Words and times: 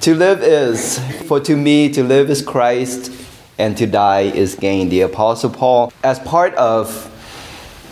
To 0.00 0.14
live 0.14 0.42
is, 0.42 0.98
for 1.26 1.40
to 1.40 1.54
me, 1.54 1.90
to 1.90 2.02
live 2.02 2.30
is 2.30 2.40
Christ, 2.40 3.12
and 3.58 3.76
to 3.76 3.86
die 3.86 4.22
is 4.22 4.54
gain. 4.54 4.88
The 4.88 5.02
Apostle 5.02 5.50
Paul, 5.50 5.92
as 6.02 6.18
part 6.20 6.54
of 6.54 6.88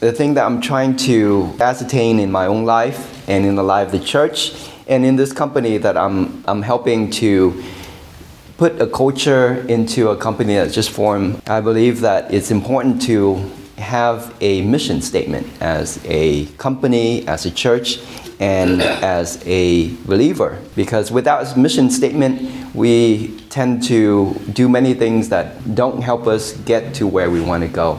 the 0.00 0.10
thing 0.10 0.33
that 0.34 0.47
I'm 0.47 0.63
trying 0.63 0.97
to 1.08 1.55
ascertain 1.60 2.18
in 2.18 2.33
my 2.33 2.47
own 2.47 2.65
life 2.65 3.29
and 3.29 3.44
in 3.44 3.57
the 3.57 3.63
life 3.63 3.89
of 3.89 3.92
the 3.92 4.00
church, 4.00 4.55
and 4.86 5.05
in 5.05 5.17
this 5.17 5.34
company 5.34 5.76
that 5.76 5.99
I'm, 5.99 6.42
I'm 6.49 6.63
helping 6.63 7.10
to 7.10 7.63
put 8.56 8.80
a 8.80 8.86
culture 8.86 9.66
into 9.68 10.09
a 10.09 10.16
company 10.16 10.54
that's 10.54 10.75
just 10.75 10.88
formed, 10.88 11.43
I 11.46 11.61
believe 11.61 12.00
that 12.00 12.32
it's 12.32 12.50
important 12.50 13.02
to 13.02 13.34
have 13.77 14.34
a 14.40 14.62
mission 14.62 15.02
statement 15.02 15.46
as 15.61 16.00
a 16.06 16.46
company, 16.56 17.29
as 17.29 17.45
a 17.45 17.50
church, 17.50 17.98
and 18.41 18.80
as 18.82 19.43
a 19.46 19.95
believer. 20.07 20.59
Because 20.77 21.11
without 21.11 21.54
a 21.54 21.59
mission 21.59 21.91
statement, 21.91 22.75
we 22.75 23.36
tend 23.50 23.82
to 23.84 24.35
do 24.53 24.68
many 24.68 24.95
things 24.95 25.29
that 25.31 25.75
don't 25.75 26.03
help 26.03 26.26
us 26.26 26.53
get 26.53 26.95
to 26.95 27.07
where 27.07 27.31
we 27.31 27.40
want 27.40 27.62
to 27.62 27.68
go 27.68 27.98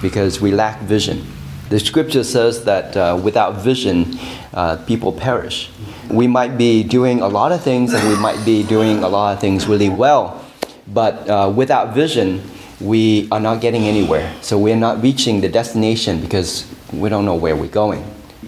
because 0.00 0.40
we 0.40 0.52
lack 0.52 0.80
vision. 0.82 1.26
The 1.68 1.78
scripture 1.78 2.24
says 2.24 2.64
that 2.64 2.96
uh, 2.96 3.20
without 3.22 3.62
vision, 3.62 4.18
uh, 4.52 4.76
people 4.86 5.12
perish. 5.12 5.70
We 6.10 6.26
might 6.26 6.58
be 6.58 6.82
doing 6.82 7.20
a 7.20 7.28
lot 7.28 7.52
of 7.52 7.62
things 7.62 7.94
and 7.94 8.08
we 8.08 8.16
might 8.16 8.44
be 8.44 8.64
doing 8.64 9.04
a 9.04 9.08
lot 9.08 9.34
of 9.34 9.40
things 9.40 9.68
really 9.68 9.88
well, 9.88 10.44
but 10.88 11.28
uh, 11.28 11.52
without 11.54 11.94
vision, 11.94 12.42
we 12.80 13.28
are 13.30 13.38
not 13.38 13.60
getting 13.60 13.84
anywhere. 13.84 14.34
So 14.40 14.58
we're 14.58 14.74
not 14.74 15.02
reaching 15.02 15.40
the 15.40 15.48
destination 15.48 16.20
because 16.20 16.66
we 16.92 17.08
don't 17.08 17.24
know 17.24 17.36
where 17.36 17.54
we're 17.54 17.68
going. 17.68 18.04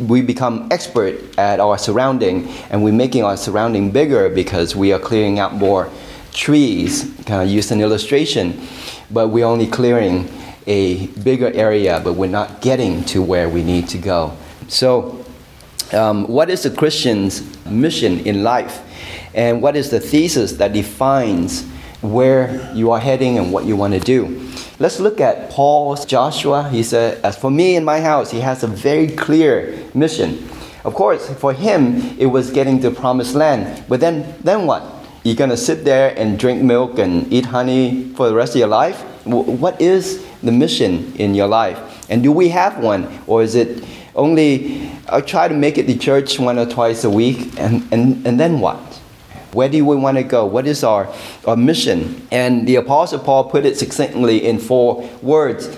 We 0.09 0.23
become 0.23 0.69
expert 0.70 1.38
at 1.38 1.61
our 1.61 1.79
surrounding 1.79 2.48
and 2.70 2.83
we're 2.83 2.93
making 2.93 3.24
our 3.24 3.37
surrounding 3.37 3.91
bigger 3.91 4.29
because 4.29 4.74
we 4.74 4.93
are 4.93 4.98
clearing 4.98 5.38
out 5.38 5.55
more 5.55 5.91
trees. 6.33 7.12
Kind 7.27 7.43
of 7.43 7.48
use 7.48 7.70
an 7.70 7.80
illustration, 7.80 8.66
but 9.10 9.29
we're 9.29 9.46
only 9.46 9.66
clearing 9.66 10.29
a 10.66 11.07
bigger 11.09 11.52
area, 11.52 12.01
but 12.02 12.15
we're 12.15 12.30
not 12.30 12.60
getting 12.60 13.04
to 13.07 13.23
where 13.23 13.49
we 13.49 13.62
need 13.62 13.88
to 13.88 13.99
go. 13.99 14.37
So, 14.68 15.24
um, 15.93 16.27
what 16.27 16.49
is 16.49 16.62
the 16.62 16.71
Christian's 16.71 17.43
mission 17.66 18.21
in 18.21 18.43
life? 18.43 18.80
And 19.34 19.60
what 19.60 19.77
is 19.77 19.90
the 19.90 20.01
thesis 20.01 20.52
that 20.52 20.73
defines 20.73 21.66
where 22.02 22.73
you 22.74 22.90
are 22.90 22.99
heading 22.99 23.38
and 23.38 23.52
what 23.52 23.65
you 23.65 23.77
want 23.77 23.95
to 23.95 24.01
do. 24.01 24.52
Let's 24.83 24.99
look 24.99 25.21
at 25.21 25.49
Paul's 25.49 26.05
Joshua. 26.05 26.69
He 26.69 26.83
said, 26.83 27.25
As 27.25 27.38
for 27.38 27.52
me 27.52 27.77
and 27.77 27.87
my 27.87 28.01
house, 28.01 28.33
he 28.33 28.41
has 28.41 28.65
a 28.65 28.66
very 28.66 29.07
clear 29.07 29.79
mission. 29.95 30.49
Of 30.85 30.95
course, 30.95 31.33
for 31.35 31.52
him, 31.52 32.19
it 32.19 32.27
was 32.27 32.51
getting 32.51 32.80
to 32.80 32.91
promised 32.91 33.37
land. 33.37 33.85
But 33.89 34.01
then, 34.01 34.35
then 34.43 34.66
what? 34.66 34.83
You're 35.23 35.37
going 35.37 35.51
to 35.51 35.57
sit 35.57 35.85
there 35.85 36.13
and 36.19 36.37
drink 36.37 36.65
milk 36.65 36.99
and 36.99 37.33
eat 37.33 37.47
honey 37.47 38.13
for 38.16 38.29
the 38.29 38.35
rest 38.35 38.57
of 38.57 38.59
your 38.59 38.66
life? 38.66 39.01
What 39.24 39.80
is 39.80 40.27
the 40.43 40.51
mission 40.51 41.15
in 41.15 41.37
your 41.37 41.46
life? 41.46 42.11
And 42.11 42.21
do 42.24 42.33
we 42.33 42.49
have 42.49 42.79
one? 42.83 43.07
Or 43.29 43.45
is 43.45 43.55
it 43.55 43.85
only, 44.17 44.91
I'll 45.09 45.23
try 45.23 45.46
to 45.46 45.55
make 45.55 45.79
it 45.79 45.87
to 45.87 45.96
church 45.96 46.41
one 46.41 46.59
or 46.59 46.67
twice 46.67 47.05
a 47.05 47.11
week, 47.11 47.57
and, 47.57 47.87
and, 47.93 48.27
and 48.27 48.41
then 48.41 48.59
what? 48.59 48.91
Where 49.53 49.69
do 49.69 49.85
we 49.85 49.97
want 49.97 50.17
to 50.17 50.23
go? 50.23 50.47
What 50.47 50.67
is 50.67 50.83
our, 50.83 51.13
our 51.47 51.57
mission? 51.57 52.27
And 52.31 52.67
the 52.67 52.77
Apostle 52.77 53.19
Paul 53.19 53.51
put 53.51 53.67
it 53.67 53.79
succinctly 53.79 54.47
in 54.47 54.59
four 54.59 55.09
words 55.21 55.69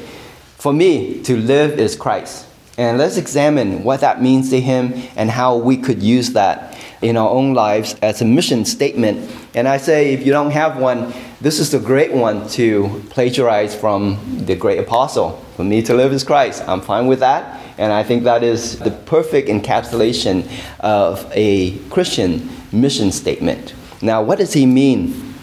For 0.58 0.72
me, 0.72 1.22
to 1.25 1.36
live 1.36 1.78
is 1.80 1.97
Christ. 1.97 2.47
And 2.78 2.98
let's 2.98 3.17
examine 3.17 3.84
what 3.84 4.00
that 4.00 4.22
means 4.22 4.50
to 4.50 4.61
him 4.61 4.95
and 5.17 5.30
how 5.30 5.56
we 5.56 5.77
could 5.77 6.02
use 6.02 6.33
that 6.33 6.77
in 7.02 7.17
our 7.17 7.28
own 7.28 7.52
lives 7.52 7.97
as 8.00 8.22
a 8.22 8.25
mission 8.25 8.64
statement. 8.64 9.30
And 9.55 9.69
I 9.69 9.77
say, 9.77 10.14
if 10.14 10.25
you 10.25 10.33
don't 10.33 10.50
have 10.52 10.78
one, 10.78 11.12
this 11.41 11.58
is 11.58 11.75
a 11.75 11.78
great 11.78 12.12
one 12.12 12.48
to 12.50 13.05
plagiarize 13.11 13.75
from 13.75 14.45
the 14.47 14.56
great 14.56 14.78
apostle. 14.78 15.45
For 15.56 15.64
me 15.64 15.83
to 15.83 15.95
live 15.95 16.12
is 16.12 16.25
Christ. 16.25 16.64
I'm 16.67 16.80
fine 16.80 17.06
with 17.06 17.20
that. 17.20 17.61
And 17.77 17.92
I 17.92 18.02
think 18.02 18.24
that 18.24 18.42
is 18.42 18.79
the 18.79 18.90
perfect 18.90 19.48
encapsulation 19.48 20.48
of 20.80 21.30
a 21.34 21.77
Christian 21.90 22.48
mission 22.74 23.12
statement. 23.12 23.74
Now, 24.02 24.23
what 24.23 24.39
does 24.39 24.52
he 24.52 24.67
mean 24.67 25.35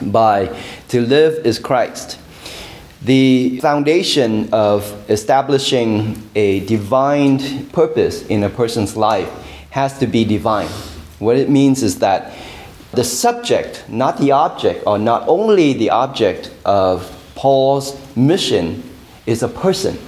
by 0.00 0.56
to 0.88 1.00
live 1.00 1.44
is 1.44 1.58
Christ? 1.58 2.18
The 3.02 3.60
foundation 3.60 4.48
of 4.52 5.10
establishing 5.10 6.22
a 6.34 6.60
divine 6.60 7.66
purpose 7.66 8.26
in 8.26 8.42
a 8.44 8.48
person's 8.48 8.96
life 8.96 9.30
has 9.70 9.98
to 9.98 10.06
be 10.06 10.24
divine. 10.24 10.68
What 11.18 11.36
it 11.36 11.50
means 11.50 11.82
is 11.82 11.98
that 11.98 12.32
the 12.92 13.04
subject, 13.04 13.84
not 13.88 14.18
the 14.18 14.30
object, 14.30 14.84
or 14.86 14.98
not 14.98 15.26
only 15.26 15.72
the 15.72 15.90
object 15.90 16.50
of 16.64 17.10
Paul's 17.34 17.98
mission, 18.16 18.88
is 19.26 19.42
a 19.42 19.48
person. 19.48 19.98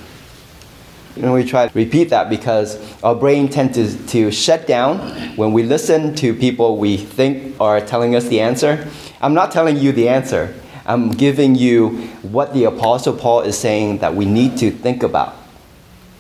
Know, 1.16 1.32
we 1.32 1.44
try 1.44 1.66
to 1.66 1.78
repeat 1.78 2.10
that 2.10 2.28
because 2.28 2.78
our 3.02 3.14
brain 3.14 3.48
tends 3.48 3.76
to, 3.76 4.06
to 4.08 4.30
shut 4.30 4.66
down 4.66 4.98
when 5.36 5.52
we 5.52 5.62
listen 5.62 6.14
to 6.16 6.34
people 6.34 6.76
we 6.76 6.98
think 6.98 7.58
are 7.58 7.80
telling 7.80 8.14
us 8.14 8.28
the 8.28 8.40
answer. 8.40 8.86
I'm 9.22 9.32
not 9.32 9.50
telling 9.50 9.78
you 9.78 9.92
the 9.92 10.10
answer. 10.10 10.54
I'm 10.84 11.10
giving 11.10 11.54
you 11.54 12.08
what 12.20 12.52
the 12.52 12.64
Apostle 12.64 13.14
Paul 13.14 13.40
is 13.40 13.56
saying 13.56 13.98
that 13.98 14.14
we 14.14 14.26
need 14.26 14.58
to 14.58 14.70
think 14.70 15.02
about. 15.02 15.36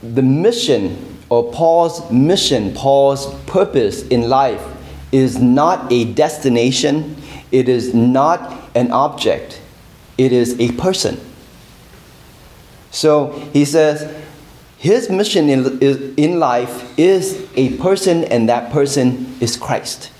The 0.02 0.22
mission, 0.22 1.18
or 1.28 1.52
Paul's 1.52 2.10
mission, 2.10 2.72
Paul's 2.72 3.34
purpose 3.44 4.06
in 4.08 4.30
life, 4.30 4.64
is 5.12 5.38
not 5.38 5.92
a 5.92 6.12
destination, 6.14 7.16
it 7.52 7.68
is 7.68 7.94
not 7.94 8.70
an 8.74 8.90
object, 8.92 9.60
it 10.16 10.32
is 10.32 10.58
a 10.58 10.72
person. 10.72 11.20
So 12.90 13.30
he 13.52 13.66
says, 13.66 14.25
his 14.86 15.10
mission 15.10 15.48
in, 15.48 16.14
in 16.16 16.38
life 16.38 16.96
is 16.96 17.46
a 17.56 17.76
person, 17.78 18.24
and 18.24 18.48
that 18.48 18.70
person 18.72 19.36
is 19.40 19.56
Christ. 19.56 20.12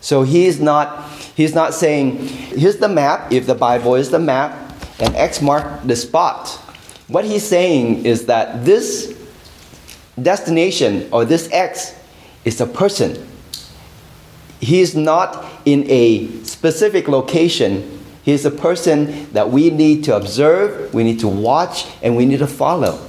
So 0.00 0.22
he's 0.22 0.60
not, 0.60 1.08
he's 1.34 1.54
not 1.54 1.72
saying, 1.72 2.18
here's 2.18 2.76
the 2.76 2.88
map, 2.88 3.32
if 3.32 3.46
the 3.46 3.54
Bible 3.54 3.94
is 3.94 4.10
the 4.10 4.18
map, 4.18 4.52
and 5.00 5.16
X 5.16 5.40
mark 5.40 5.82
the 5.82 5.96
spot. 5.96 6.48
What 7.08 7.24
he's 7.24 7.42
saying 7.42 8.04
is 8.04 8.26
that 8.26 8.66
this 8.66 9.18
destination 10.20 11.08
or 11.10 11.24
this 11.24 11.48
X 11.50 11.94
is 12.44 12.60
a 12.60 12.66
person. 12.66 13.26
He's 14.60 14.94
not 14.94 15.44
in 15.64 15.90
a 15.90 16.28
specific 16.42 17.08
location. 17.08 18.04
He's 18.24 18.44
a 18.44 18.50
person 18.50 19.32
that 19.32 19.50
we 19.50 19.70
need 19.70 20.04
to 20.04 20.16
observe, 20.16 20.92
we 20.92 21.02
need 21.02 21.20
to 21.20 21.28
watch, 21.28 21.86
and 22.02 22.14
we 22.14 22.26
need 22.26 22.40
to 22.40 22.46
follow. 22.46 23.00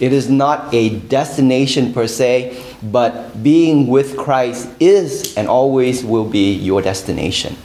It 0.00 0.12
is 0.12 0.30
not 0.30 0.72
a 0.72 0.98
destination 1.00 1.92
per 1.92 2.06
se, 2.06 2.62
but 2.82 3.42
being 3.42 3.88
with 3.88 4.16
Christ 4.16 4.68
is 4.78 5.36
and 5.36 5.48
always 5.48 6.04
will 6.04 6.24
be 6.24 6.54
your 6.54 6.80
destination. 6.82 7.56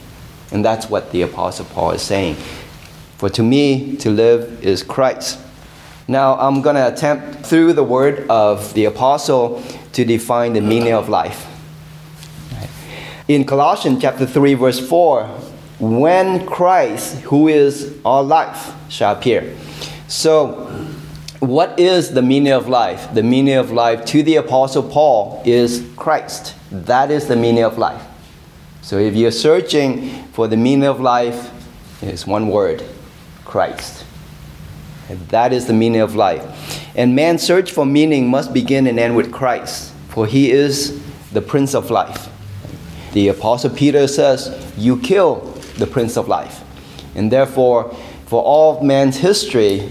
And 0.50 0.64
that's 0.64 0.90
what 0.90 1.12
the 1.12 1.22
Apostle 1.22 1.66
Paul 1.66 1.92
is 1.92 2.02
saying. 2.02 2.34
For 3.18 3.28
to 3.30 3.42
me, 3.42 3.96
to 3.96 4.10
live 4.10 4.64
is 4.64 4.82
Christ. 4.82 5.38
Now, 6.06 6.36
I'm 6.36 6.60
going 6.60 6.76
to 6.76 6.92
attempt 6.92 7.46
through 7.46 7.72
the 7.72 7.84
word 7.84 8.28
of 8.28 8.74
the 8.74 8.84
Apostle 8.84 9.62
to 9.92 10.04
define 10.04 10.52
the 10.52 10.60
meaning 10.60 10.92
of 10.92 11.08
life. 11.08 11.46
In 13.26 13.44
Colossians 13.44 14.02
chapter 14.02 14.26
3, 14.26 14.54
verse 14.54 14.86
4, 14.86 15.24
when 15.78 16.44
Christ, 16.46 17.20
who 17.22 17.48
is 17.48 17.96
our 18.04 18.22
life, 18.22 18.74
shall 18.90 19.16
appear. 19.16 19.56
So, 20.08 20.86
what 21.48 21.78
is 21.78 22.10
the 22.10 22.22
meaning 22.22 22.52
of 22.52 22.68
life? 22.68 23.12
The 23.14 23.22
meaning 23.22 23.54
of 23.54 23.70
life 23.70 24.04
to 24.06 24.22
the 24.22 24.36
Apostle 24.36 24.82
Paul 24.82 25.42
is 25.44 25.86
Christ. 25.96 26.54
That 26.70 27.10
is 27.10 27.26
the 27.26 27.36
meaning 27.36 27.64
of 27.64 27.78
life. 27.78 28.02
So 28.82 28.98
if 28.98 29.14
you're 29.14 29.30
searching 29.30 30.24
for 30.32 30.46
the 30.48 30.56
meaning 30.56 30.88
of 30.88 31.00
life, 31.00 31.50
it's 32.02 32.26
one 32.26 32.48
word 32.48 32.84
Christ. 33.44 34.04
And 35.08 35.20
that 35.28 35.52
is 35.52 35.66
the 35.66 35.72
meaning 35.72 36.00
of 36.00 36.14
life. 36.14 36.96
And 36.96 37.14
man's 37.14 37.42
search 37.42 37.72
for 37.72 37.84
meaning 37.84 38.28
must 38.28 38.52
begin 38.52 38.86
and 38.86 38.98
end 38.98 39.16
with 39.16 39.32
Christ, 39.32 39.92
for 40.08 40.26
he 40.26 40.50
is 40.50 41.02
the 41.32 41.42
Prince 41.42 41.74
of 41.74 41.90
Life. 41.90 42.28
The 43.12 43.28
Apostle 43.28 43.70
Peter 43.70 44.06
says, 44.06 44.72
You 44.76 44.98
kill 45.00 45.40
the 45.76 45.86
Prince 45.86 46.16
of 46.16 46.28
Life. 46.28 46.62
And 47.14 47.30
therefore, 47.30 47.94
for 48.26 48.42
all 48.42 48.78
of 48.78 48.82
man's 48.82 49.18
history, 49.18 49.88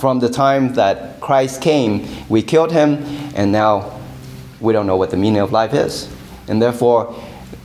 from 0.00 0.18
the 0.18 0.30
time 0.30 0.72
that 0.74 1.20
Christ 1.20 1.60
came, 1.60 2.08
we 2.28 2.42
killed 2.42 2.72
him, 2.72 3.04
and 3.34 3.52
now 3.52 4.00
we 4.58 4.72
don't 4.72 4.86
know 4.86 4.96
what 4.96 5.10
the 5.10 5.16
meaning 5.16 5.40
of 5.40 5.52
life 5.52 5.74
is. 5.74 6.08
And 6.48 6.60
therefore, 6.60 7.14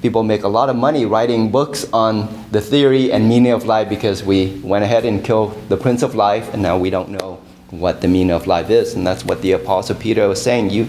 people 0.01 0.21
make 0.21 0.43
a 0.43 0.47
lot 0.47 0.69
of 0.69 0.75
money 0.75 1.05
writing 1.05 1.49
books 1.49 1.85
on 1.93 2.45
the 2.51 2.59
theory 2.59 3.11
and 3.11 3.27
meaning 3.27 3.53
of 3.53 3.65
life 3.65 3.87
because 3.87 4.23
we 4.23 4.59
went 4.63 4.83
ahead 4.83 5.05
and 5.05 5.23
killed 5.23 5.57
the 5.69 5.77
Prince 5.77 6.03
of 6.03 6.13
Life, 6.13 6.53
and 6.53 6.61
now 6.61 6.77
we 6.77 6.89
don't 6.89 7.09
know 7.09 7.41
what 7.71 8.01
the 8.01 8.07
meaning 8.07 8.31
of 8.31 8.47
life 8.47 8.69
is. 8.69 8.95
And 8.95 9.07
that's 9.07 9.23
what 9.23 9.41
the 9.41 9.53
Apostle 9.53 9.95
Peter 9.95 10.27
was 10.27 10.41
saying. 10.41 10.71
You, 10.71 10.87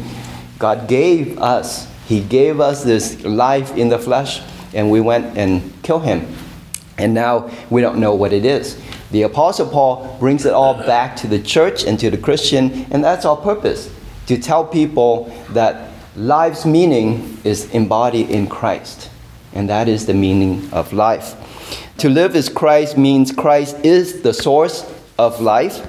God 0.58 0.88
gave 0.88 1.38
us, 1.38 1.88
He 2.06 2.20
gave 2.20 2.60
us 2.60 2.82
this 2.82 3.24
life 3.24 3.76
in 3.76 3.88
the 3.88 3.98
flesh, 3.98 4.42
and 4.74 4.90
we 4.90 5.00
went 5.00 5.38
and 5.38 5.72
killed 5.82 6.04
him. 6.04 6.26
And 6.98 7.14
now 7.14 7.50
we 7.70 7.82
don't 7.82 7.98
know 7.98 8.14
what 8.14 8.32
it 8.32 8.44
is. 8.44 8.80
The 9.10 9.22
Apostle 9.22 9.68
Paul 9.68 10.16
brings 10.18 10.44
it 10.46 10.52
all 10.52 10.74
back 10.74 11.16
to 11.16 11.26
the 11.26 11.40
church 11.40 11.84
and 11.84 11.98
to 12.00 12.10
the 12.10 12.18
Christian, 12.18 12.86
and 12.90 13.04
that's 13.04 13.24
our 13.24 13.36
purpose 13.36 13.90
to 14.26 14.36
tell 14.36 14.64
people 14.64 15.32
that 15.50 15.92
life's 16.16 16.66
meaning 16.66 17.38
is 17.44 17.70
embodied 17.72 18.30
in 18.30 18.48
Christ, 18.48 19.10
and 19.54 19.68
that 19.68 19.88
is 19.88 20.06
the 20.06 20.14
meaning 20.14 20.68
of 20.72 20.92
life. 20.92 21.34
To 21.98 22.08
live 22.08 22.34
as 22.34 22.48
Christ 22.48 22.98
means 22.98 23.32
Christ 23.32 23.76
is 23.84 24.22
the 24.22 24.34
source 24.34 24.92
of 25.18 25.40
life. 25.40 25.86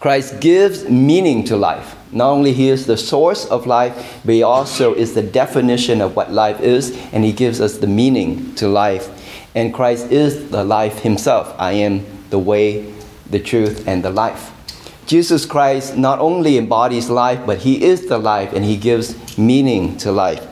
Christ 0.00 0.40
gives 0.40 0.88
meaning 0.88 1.44
to 1.44 1.56
life. 1.56 1.96
Not 2.12 2.30
only 2.30 2.52
he 2.52 2.68
is 2.68 2.86
the 2.86 2.96
source 2.96 3.44
of 3.46 3.66
life, 3.66 4.20
but 4.24 4.32
he 4.32 4.42
also 4.42 4.94
is 4.94 5.14
the 5.14 5.22
definition 5.22 6.00
of 6.00 6.16
what 6.16 6.32
life 6.32 6.60
is, 6.60 6.96
and 7.12 7.24
he 7.24 7.32
gives 7.32 7.60
us 7.60 7.78
the 7.78 7.86
meaning 7.86 8.54
to 8.54 8.68
life. 8.68 9.10
And 9.58 9.74
Christ 9.74 10.12
is 10.12 10.50
the 10.50 10.62
life 10.62 11.00
himself. 11.00 11.52
I 11.58 11.72
am 11.72 12.06
the 12.30 12.38
way, 12.38 12.94
the 13.28 13.40
truth, 13.40 13.88
and 13.88 14.04
the 14.04 14.10
life. 14.10 14.52
Jesus 15.06 15.44
Christ 15.44 15.96
not 15.96 16.20
only 16.20 16.58
embodies 16.58 17.10
life, 17.10 17.44
but 17.44 17.58
he 17.58 17.82
is 17.82 18.06
the 18.06 18.18
life 18.18 18.52
and 18.52 18.64
he 18.64 18.76
gives 18.76 19.36
meaning 19.36 19.96
to 19.96 20.12
life. 20.12 20.46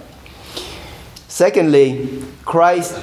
Secondly, 1.28 2.20
Christ 2.44 3.00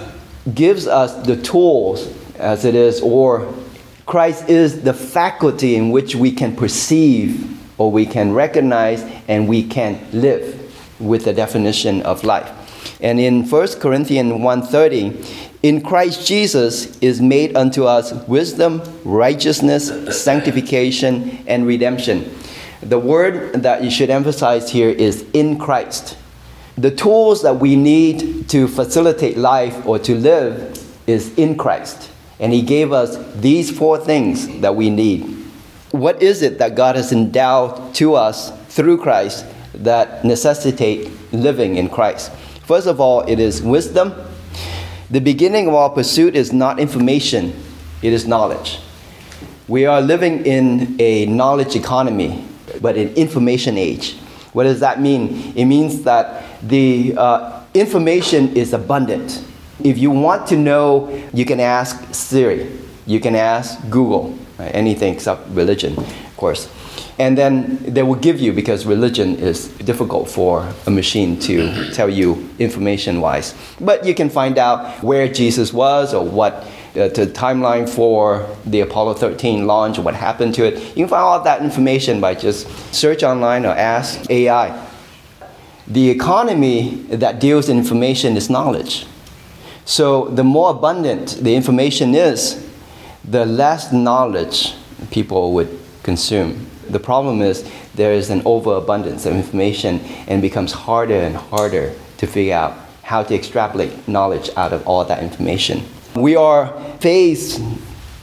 gives 0.54 0.88
us 0.88 1.26
the 1.26 1.38
tools, 1.38 2.14
as 2.36 2.66
it 2.66 2.76
is, 2.76 3.00
or 3.00 3.54
Christ 4.06 4.50
is 4.50 4.82
the 4.82 4.94
faculty 4.94 5.78
in 5.78 5.92
which 5.92 6.16
we 6.16 6.34
can 6.34 6.54
perceive 6.54 7.58
or 7.78 7.90
we 7.90 8.06
can 8.06 8.34
recognize 8.34 9.06
and 9.30 9.48
we 9.48 9.64
can 9.64 10.06
live 10.12 10.44
with 11.00 11.24
the 11.24 11.32
definition 11.32 12.02
of 12.02 12.26
life. 12.26 12.52
And 13.00 13.22
in 13.22 13.46
1 13.46 13.80
Corinthians 13.80 14.34
1:30, 14.34 15.53
in 15.64 15.82
Christ 15.82 16.28
Jesus 16.28 16.98
is 17.00 17.22
made 17.22 17.56
unto 17.56 17.86
us 17.86 18.12
wisdom, 18.28 18.82
righteousness, 19.06 20.22
sanctification, 20.22 21.44
and 21.48 21.66
redemption. 21.66 22.38
The 22.82 23.00
word 23.00 23.64
that 23.64 23.82
you 23.82 23.90
should 23.90 24.10
emphasize 24.10 24.70
here 24.70 24.90
is 24.90 25.26
in 25.32 25.58
Christ. 25.58 26.18
The 26.78 26.92
tools 26.92 27.44
that 27.44 27.62
we 27.62 27.78
need 27.78 28.50
to 28.50 28.68
facilitate 28.68 29.38
life 29.38 29.86
or 29.86 29.98
to 30.00 30.16
live 30.16 30.78
is 31.08 31.34
in 31.38 31.58
Christ. 31.58 32.12
And 32.42 32.52
He 32.52 32.62
gave 32.62 32.92
us 32.92 33.16
these 33.36 33.76
four 33.76 33.98
things 33.98 34.60
that 34.60 34.76
we 34.76 34.90
need. 34.90 35.24
What 35.92 36.22
is 36.22 36.42
it 36.42 36.58
that 36.58 36.76
God 36.76 36.98
has 36.98 37.14
endowed 37.14 37.94
to 37.96 38.16
us 38.16 38.52
through 38.68 38.98
Christ 38.98 39.46
that 39.76 40.26
necessitate 40.26 41.10
living 41.32 41.78
in 41.78 41.88
Christ? 41.88 42.34
First 42.66 42.88
of 42.88 43.00
all, 43.00 43.22
it 43.22 43.40
is 43.40 43.62
wisdom. 43.62 44.14
The 45.14 45.22
beginning 45.22 45.68
of 45.68 45.76
our 45.76 45.92
pursuit 45.92 46.36
is 46.36 46.52
not 46.52 46.80
information, 46.80 47.54
it 48.02 48.14
is 48.14 48.26
knowledge. 48.26 48.80
We 49.68 49.86
are 49.86 50.02
living 50.02 50.44
in 50.44 50.96
a 51.00 51.28
knowledge 51.28 51.76
economy, 51.76 52.44
but 52.82 52.98
an 52.98 53.14
information 53.14 53.78
age. 53.78 54.16
What 54.54 54.64
does 54.64 54.80
that 54.80 55.00
mean? 55.00 55.54
It 55.56 55.66
means 55.66 56.02
that 56.02 56.68
the 56.68 57.14
uh, 57.16 57.62
information 57.76 58.58
is 58.58 58.74
abundant. 58.74 59.46
If 59.84 60.00
you 60.00 60.10
want 60.10 60.48
to 60.48 60.58
know, 60.58 61.14
you 61.32 61.46
can 61.46 61.60
ask 61.60 62.12
Siri, 62.12 62.72
you 63.06 63.20
can 63.20 63.36
ask 63.36 63.80
Google, 63.92 64.36
right? 64.58 64.74
anything 64.74 65.14
except 65.14 65.48
religion, 65.50 65.96
of 65.96 66.38
course. 66.38 66.68
And 67.20 67.38
then 67.38 67.78
they 67.94 68.02
will 68.02 68.16
give 68.16 68.40
you 68.40 68.54
because 68.54 68.86
religion 68.86 69.36
is 69.36 69.68
difficult 69.68 70.30
for 70.30 70.74
a 70.88 70.90
machine 70.90 71.40
to 71.42 71.92
tell 71.94 72.10
you 72.10 72.50
information 72.60 73.22
wise. 73.22 73.54
But 73.80 74.06
you 74.06 74.16
can 74.16 74.30
find 74.30 74.58
out 74.58 75.04
where 75.04 75.28
Jesus 75.28 75.72
was 75.72 76.14
or 76.14 76.26
what 76.26 76.66
uh, 76.96 77.08
the 77.08 77.26
timeline 77.26 77.90
for 77.90 78.48
the 78.66 78.82
Apollo 78.82 79.16
13 79.16 79.66
launch, 79.66 79.98
what 79.98 80.14
happened 80.14 80.54
to 80.56 80.66
it. 80.66 80.76
You 80.90 81.04
can 81.04 81.08
find 81.08 81.24
all 81.24 81.44
that 81.44 81.62
information 81.62 82.22
by 82.22 82.36
just 82.36 82.68
search 82.94 83.24
online 83.24 83.66
or 83.66 83.72
ask 83.72 84.30
AI. 84.30 84.88
The 85.88 86.10
economy 86.10 86.96
that 87.10 87.40
deals 87.40 87.68
in 87.68 87.78
information 87.78 88.38
is 88.38 88.50
knowledge. 88.50 89.06
So 89.86 90.30
the 90.30 90.44
more 90.44 90.70
abundant 90.72 91.40
the 91.42 91.56
information 91.56 92.16
is, 92.16 92.70
the 93.24 93.46
less 93.46 93.92
knowledge 93.92 94.74
people 95.12 95.54
would 95.54 95.80
consume. 96.04 96.68
The 96.90 97.00
problem 97.00 97.42
is 97.42 97.70
there 97.96 98.14
is 98.14 98.30
an 98.30 98.42
overabundance 98.46 99.26
of 99.26 99.36
information 99.36 100.00
and 100.28 100.40
it 100.40 100.42
becomes 100.42 100.72
harder 100.72 101.16
and 101.16 101.36
harder 101.36 101.94
to 102.18 102.28
figure 102.28 102.56
out 102.56 102.78
how 103.02 103.24
to 103.24 103.36
extrapolate 103.36 104.08
knowledge 104.08 104.50
out 104.56 104.74
of 104.74 104.88
all 104.88 105.04
that 105.06 105.22
information. 105.22 105.84
We 106.16 106.36
are 106.36 106.68
faced, 107.00 107.62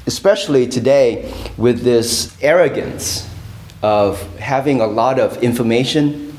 especially 0.07 0.67
today, 0.67 1.33
with 1.57 1.83
this 1.83 2.37
arrogance 2.43 3.29
of 3.83 4.21
having 4.39 4.81
a 4.81 4.87
lot 4.87 5.19
of 5.19 5.43
information, 5.43 6.37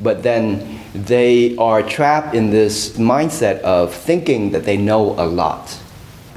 but 0.00 0.22
then 0.22 0.80
they 0.94 1.56
are 1.56 1.82
trapped 1.82 2.34
in 2.34 2.50
this 2.50 2.90
mindset 2.90 3.60
of 3.60 3.94
thinking 3.94 4.50
that 4.52 4.64
they 4.64 4.76
know 4.76 5.12
a 5.18 5.26
lot. 5.26 5.78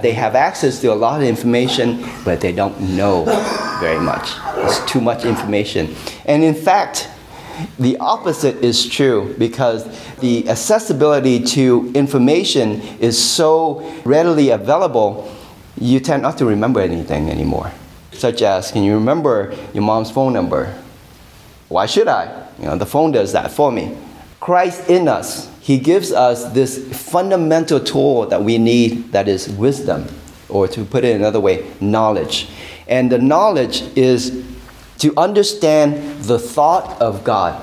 They 0.01 0.13
have 0.13 0.35
access 0.35 0.79
to 0.81 0.93
a 0.93 0.95
lot 0.95 1.21
of 1.21 1.27
information, 1.27 2.07
but 2.23 2.39
they 2.39 2.51
don't 2.51 2.79
know 2.95 3.25
very 3.79 3.99
much. 3.99 4.29
It's 4.57 4.79
too 4.91 5.01
much 5.01 5.25
information. 5.25 5.95
And 6.25 6.43
in 6.43 6.53
fact, 6.53 7.09
the 7.79 7.97
opposite 7.97 8.63
is 8.63 8.85
true 8.87 9.35
because 9.39 9.85
the 10.19 10.47
accessibility 10.49 11.43
to 11.43 11.91
information 11.95 12.81
is 12.99 13.17
so 13.21 13.91
readily 14.05 14.51
available, 14.51 15.31
you 15.79 15.99
tend 15.99 16.21
not 16.21 16.37
to 16.37 16.45
remember 16.45 16.79
anything 16.79 17.29
anymore. 17.29 17.71
Such 18.11 18.41
as, 18.41 18.71
can 18.71 18.83
you 18.83 18.93
remember 18.95 19.55
your 19.73 19.83
mom's 19.83 20.11
phone 20.11 20.33
number? 20.33 20.75
Why 21.69 21.85
should 21.85 22.07
I? 22.07 22.47
You 22.59 22.65
know, 22.65 22.77
the 22.77 22.85
phone 22.85 23.11
does 23.11 23.31
that 23.33 23.51
for 23.51 23.71
me. 23.71 23.97
Christ 24.39 24.89
in 24.89 25.07
us, 25.07 25.49
He 25.67 25.77
gives 25.77 26.13
us 26.13 26.45
this 26.53 26.77
fundamental 27.09 27.81
tool 27.81 28.25
that 28.27 28.41
we 28.41 28.57
need 28.57 29.11
that 29.11 29.27
is 29.27 29.49
wisdom, 29.49 30.07
or 30.47 30.65
to 30.69 30.85
put 30.85 31.03
it 31.03 31.13
another 31.13 31.41
way, 31.41 31.69
knowledge. 31.81 32.47
And 32.87 33.11
the 33.11 33.17
knowledge 33.17 33.81
is 33.97 34.45
to 34.99 35.13
understand 35.17 36.23
the 36.23 36.39
thought 36.39 37.01
of 37.01 37.25
God. 37.25 37.61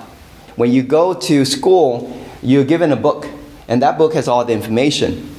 When 0.56 0.71
you 0.71 0.83
go 0.83 1.15
to 1.15 1.47
school, 1.47 2.15
you're 2.43 2.67
given 2.67 2.93
a 2.93 2.97
book, 2.97 3.27
and 3.69 3.81
that 3.81 3.97
book 3.97 4.12
has 4.12 4.29
all 4.29 4.45
the 4.45 4.53
information. 4.53 5.35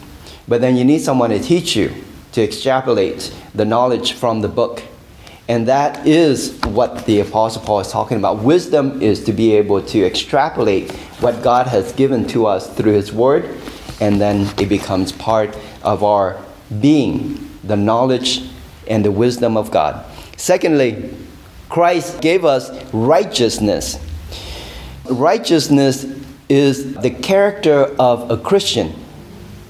But 0.48 0.62
then 0.62 0.76
you 0.76 0.84
need 0.84 1.02
someone 1.02 1.30
to 1.30 1.40
teach 1.40 1.76
you 1.76 1.94
to 2.32 2.42
extrapolate 2.42 3.32
the 3.54 3.66
knowledge 3.66 4.14
from 4.14 4.42
the 4.42 4.50
book. 4.50 4.82
And 5.48 5.68
that 5.68 6.08
is 6.08 6.60
what 6.62 7.06
the 7.06 7.20
Apostle 7.20 7.62
Paul 7.62 7.80
is 7.82 7.92
talking 7.92 8.18
about. 8.18 8.40
Wisdom 8.40 9.02
is 9.02 9.24
to 9.26 9.34
be 9.34 9.54
able 9.54 9.82
to 9.84 10.04
extrapolate 10.04 10.92
what 11.22 11.44
God 11.44 11.68
has 11.68 11.92
given 11.94 12.28
to 12.30 12.48
us 12.48 12.74
through 12.76 12.94
His 12.94 13.14
Word, 13.14 13.46
and 14.02 14.20
then 14.20 14.48
it 14.60 14.68
becomes 14.70 15.12
part 15.12 15.56
of 15.84 16.04
our 16.04 16.44
being, 16.82 17.50
the 17.64 17.76
knowledge 17.76 18.50
and 18.88 19.06
the 19.06 19.12
wisdom 19.12 19.56
of 19.56 19.70
God. 19.70 20.04
Secondly, 20.36 21.14
Christ 21.70 22.22
gave 22.22 22.44
us 22.44 22.72
righteousness. 22.92 24.00
Righteousness 25.10 26.06
is 26.50 26.96
the 26.96 27.12
character 27.12 27.96
of 28.00 28.32
a 28.32 28.38
Christian. 28.38 28.96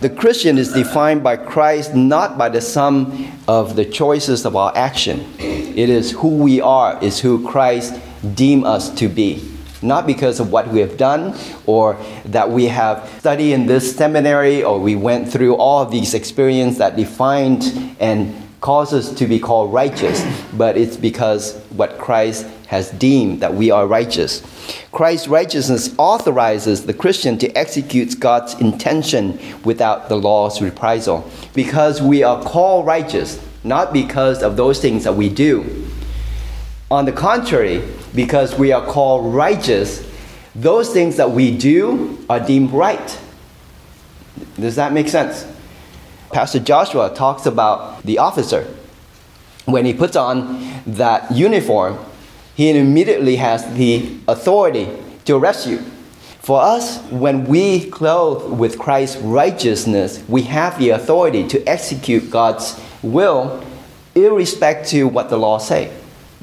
The 0.01 0.09
Christian 0.09 0.57
is 0.57 0.73
defined 0.73 1.23
by 1.23 1.37
Christ 1.37 1.95
not 1.95 2.37
by 2.37 2.49
the 2.49 2.59
sum 2.59 3.31
of 3.47 3.77
the 3.77 3.85
choices 3.85 4.45
of 4.45 4.55
our 4.55 4.75
action. 4.75 5.25
It 5.39 5.89
is 5.89 6.11
who 6.11 6.35
we 6.35 6.59
are, 6.59 7.01
is 7.01 7.19
who 7.21 7.47
Christ 7.47 7.97
deemed 8.35 8.65
us 8.65 8.89
to 8.95 9.07
be. 9.07 9.49
Not 9.81 10.05
because 10.05 10.41
of 10.41 10.51
what 10.51 10.67
we 10.67 10.79
have 10.81 10.97
done 10.97 11.37
or 11.65 11.97
that 12.25 12.49
we 12.49 12.65
have 12.65 13.09
studied 13.19 13.53
in 13.53 13.67
this 13.67 13.95
seminary 13.95 14.63
or 14.63 14.79
we 14.79 14.95
went 14.95 15.31
through 15.31 15.55
all 15.55 15.81
of 15.81 15.91
these 15.91 16.13
experiences 16.13 16.79
that 16.79 16.97
defined 16.97 17.95
and 17.99 18.35
cause 18.59 18.93
us 18.93 19.13
to 19.13 19.27
be 19.27 19.39
called 19.39 19.71
righteous, 19.71 20.25
but 20.53 20.75
it's 20.75 20.97
because 20.97 21.57
what 21.69 21.97
Christ 21.99 22.47
has 22.65 22.91
deemed 22.91 23.41
that 23.41 23.53
we 23.53 23.71
are 23.71 23.87
righteous. 23.87 24.41
Christ's 24.91 25.27
righteousness 25.27 25.93
authorizes 25.97 26.85
the 26.85 26.93
Christian 26.93 27.37
to 27.39 27.51
execute 27.57 28.19
God's 28.19 28.53
intention 28.55 29.39
without 29.63 30.09
the 30.09 30.15
law's 30.15 30.61
reprisal. 30.61 31.29
Because 31.53 32.01
we 32.01 32.23
are 32.23 32.41
called 32.43 32.85
righteous, 32.85 33.39
not 33.63 33.93
because 33.93 34.41
of 34.41 34.57
those 34.57 34.79
things 34.79 35.03
that 35.03 35.15
we 35.15 35.29
do. 35.29 35.87
On 36.91 37.05
the 37.05 37.11
contrary, 37.11 37.83
because 38.13 38.57
we 38.57 38.71
are 38.71 38.85
called 38.85 39.33
righteous, 39.33 40.05
those 40.55 40.93
things 40.93 41.17
that 41.17 41.31
we 41.31 41.55
do 41.55 42.23
are 42.29 42.39
deemed 42.39 42.71
right. 42.71 43.19
Does 44.59 44.75
that 44.75 44.93
make 44.93 45.09
sense? 45.09 45.45
Pastor 46.31 46.59
Joshua 46.59 47.13
talks 47.13 47.45
about 47.45 48.03
the 48.03 48.17
officer. 48.17 48.67
When 49.65 49.85
he 49.85 49.93
puts 49.93 50.15
on 50.15 50.83
that 50.85 51.31
uniform, 51.31 51.97
he 52.55 52.69
immediately 52.69 53.35
has 53.35 53.65
the 53.75 54.17
authority 54.27 54.89
to 55.25 55.35
arrest 55.35 55.67
you 55.67 55.83
For 56.45 56.61
us, 56.61 57.01
when 57.09 57.45
we 57.45 57.89
clothe 57.89 58.59
with 58.59 58.77
Christ's 58.77 59.17
righteousness, 59.17 60.23
we 60.27 60.43
have 60.43 60.77
the 60.77 60.91
authority 60.91 61.47
to 61.47 61.67
execute 61.67 62.29
God's 62.29 62.79
will, 63.01 63.65
irrespective 64.13 65.07
of 65.07 65.13
what 65.15 65.31
the 65.31 65.39
law 65.39 65.57
say, 65.57 65.91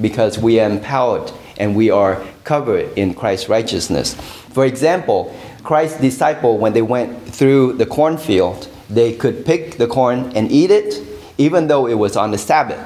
because 0.01 0.41
we 0.41 0.59
are 0.59 0.69
empowered 0.69 1.31
and 1.57 1.77
we 1.77 1.91
are 1.91 2.21
covered 2.43 2.91
in 2.99 3.15
Christ's 3.15 3.49
righteousness. 3.49 4.15
For 4.51 4.67
example, 4.67 5.33
Christ's 5.63 6.01
disciple, 6.01 6.59
when 6.59 6.73
they 6.73 6.83
went 6.83 7.23
through 7.29 7.75
the 7.75 7.87
cornfield, 7.87 8.67
they 8.91 9.15
could 9.15 9.47
pick 9.47 9.77
the 9.77 9.87
corn 9.87 10.33
and 10.35 10.51
eat 10.51 10.73
it, 10.73 11.01
even 11.39 11.69
though 11.69 11.87
it 11.87 11.95
was 11.95 12.17
on 12.17 12.33
the 12.33 12.39
Sabbath. 12.39 12.81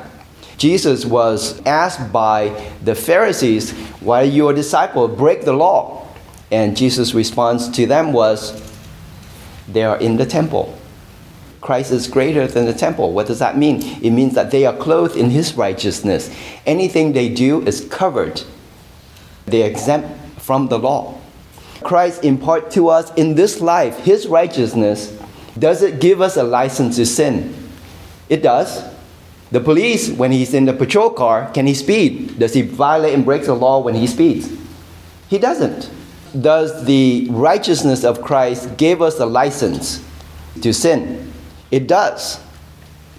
Jesus 0.58 1.04
was 1.04 1.64
asked 1.66 2.12
by 2.12 2.72
the 2.82 2.94
Pharisees, 2.94 3.72
Why 4.00 4.22
your 4.22 4.52
disciple 4.52 5.08
break 5.08 5.44
the 5.44 5.52
law? 5.52 6.06
And 6.50 6.76
Jesus' 6.76 7.14
response 7.14 7.68
to 7.70 7.86
them 7.86 8.12
was, 8.12 8.62
They 9.68 9.82
are 9.82 9.98
in 9.98 10.16
the 10.16 10.26
temple. 10.26 10.78
Christ 11.60 11.90
is 11.90 12.06
greater 12.06 12.46
than 12.46 12.64
the 12.64 12.72
temple. 12.72 13.12
What 13.12 13.26
does 13.26 13.40
that 13.40 13.58
mean? 13.58 13.82
It 14.02 14.10
means 14.10 14.34
that 14.34 14.50
they 14.50 14.64
are 14.66 14.76
clothed 14.76 15.16
in 15.16 15.30
his 15.30 15.54
righteousness. 15.54 16.34
Anything 16.64 17.12
they 17.12 17.28
do 17.28 17.60
is 17.66 17.86
covered, 17.90 18.42
they 19.46 19.64
are 19.64 19.66
exempt 19.66 20.40
from 20.40 20.68
the 20.68 20.78
law. 20.78 21.20
Christ 21.82 22.24
impart 22.24 22.70
to 22.72 22.88
us 22.88 23.12
in 23.14 23.34
this 23.34 23.60
life 23.60 23.98
his 23.98 24.26
righteousness. 24.26 25.18
Does 25.58 25.82
it 25.82 26.00
give 26.00 26.20
us 26.20 26.36
a 26.36 26.42
license 26.42 26.96
to 26.96 27.06
sin? 27.06 27.54
It 28.28 28.42
does. 28.42 28.82
The 29.56 29.62
police, 29.62 30.10
when 30.10 30.32
he's 30.32 30.52
in 30.52 30.66
the 30.66 30.74
patrol 30.74 31.08
car, 31.08 31.50
can 31.50 31.66
he 31.66 31.72
speed? 31.72 32.38
Does 32.38 32.52
he 32.52 32.60
violate 32.60 33.14
and 33.14 33.24
break 33.24 33.44
the 33.44 33.54
law 33.54 33.78
when 33.78 33.94
he 33.94 34.06
speeds? 34.06 34.54
He 35.30 35.38
doesn't 35.38 35.88
does 36.42 36.84
the 36.84 37.26
righteousness 37.30 38.04
of 38.04 38.20
Christ 38.20 38.76
give 38.76 39.00
us 39.00 39.18
a 39.18 39.24
license 39.24 40.04
to 40.60 40.74
sin? 40.74 41.32
It 41.70 41.88
does. 41.88 42.38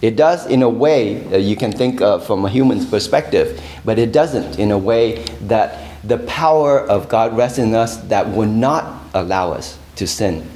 It 0.03 0.15
does 0.15 0.45
in 0.45 0.61
a 0.61 0.69
way 0.69 1.15
that 1.31 1.41
you 1.41 1.55
can 1.55 1.71
think 1.71 2.01
of 2.01 2.23
from 2.27 2.45
a 2.45 2.49
human's 2.49 2.85
perspective, 2.85 3.59
but 3.83 3.97
it 3.97 4.11
doesn't 4.11 4.59
in 4.59 4.69
a 4.69 4.77
way 4.77 5.23
that 5.47 5.97
the 6.03 6.19
power 6.19 6.81
of 6.81 7.09
God 7.09 7.35
rests 7.35 7.57
in 7.57 7.73
us 7.73 7.97
that 8.09 8.29
will 8.29 8.45
not 8.47 9.05
allow 9.15 9.53
us 9.53 9.79
to 9.95 10.05
sin. 10.05 10.47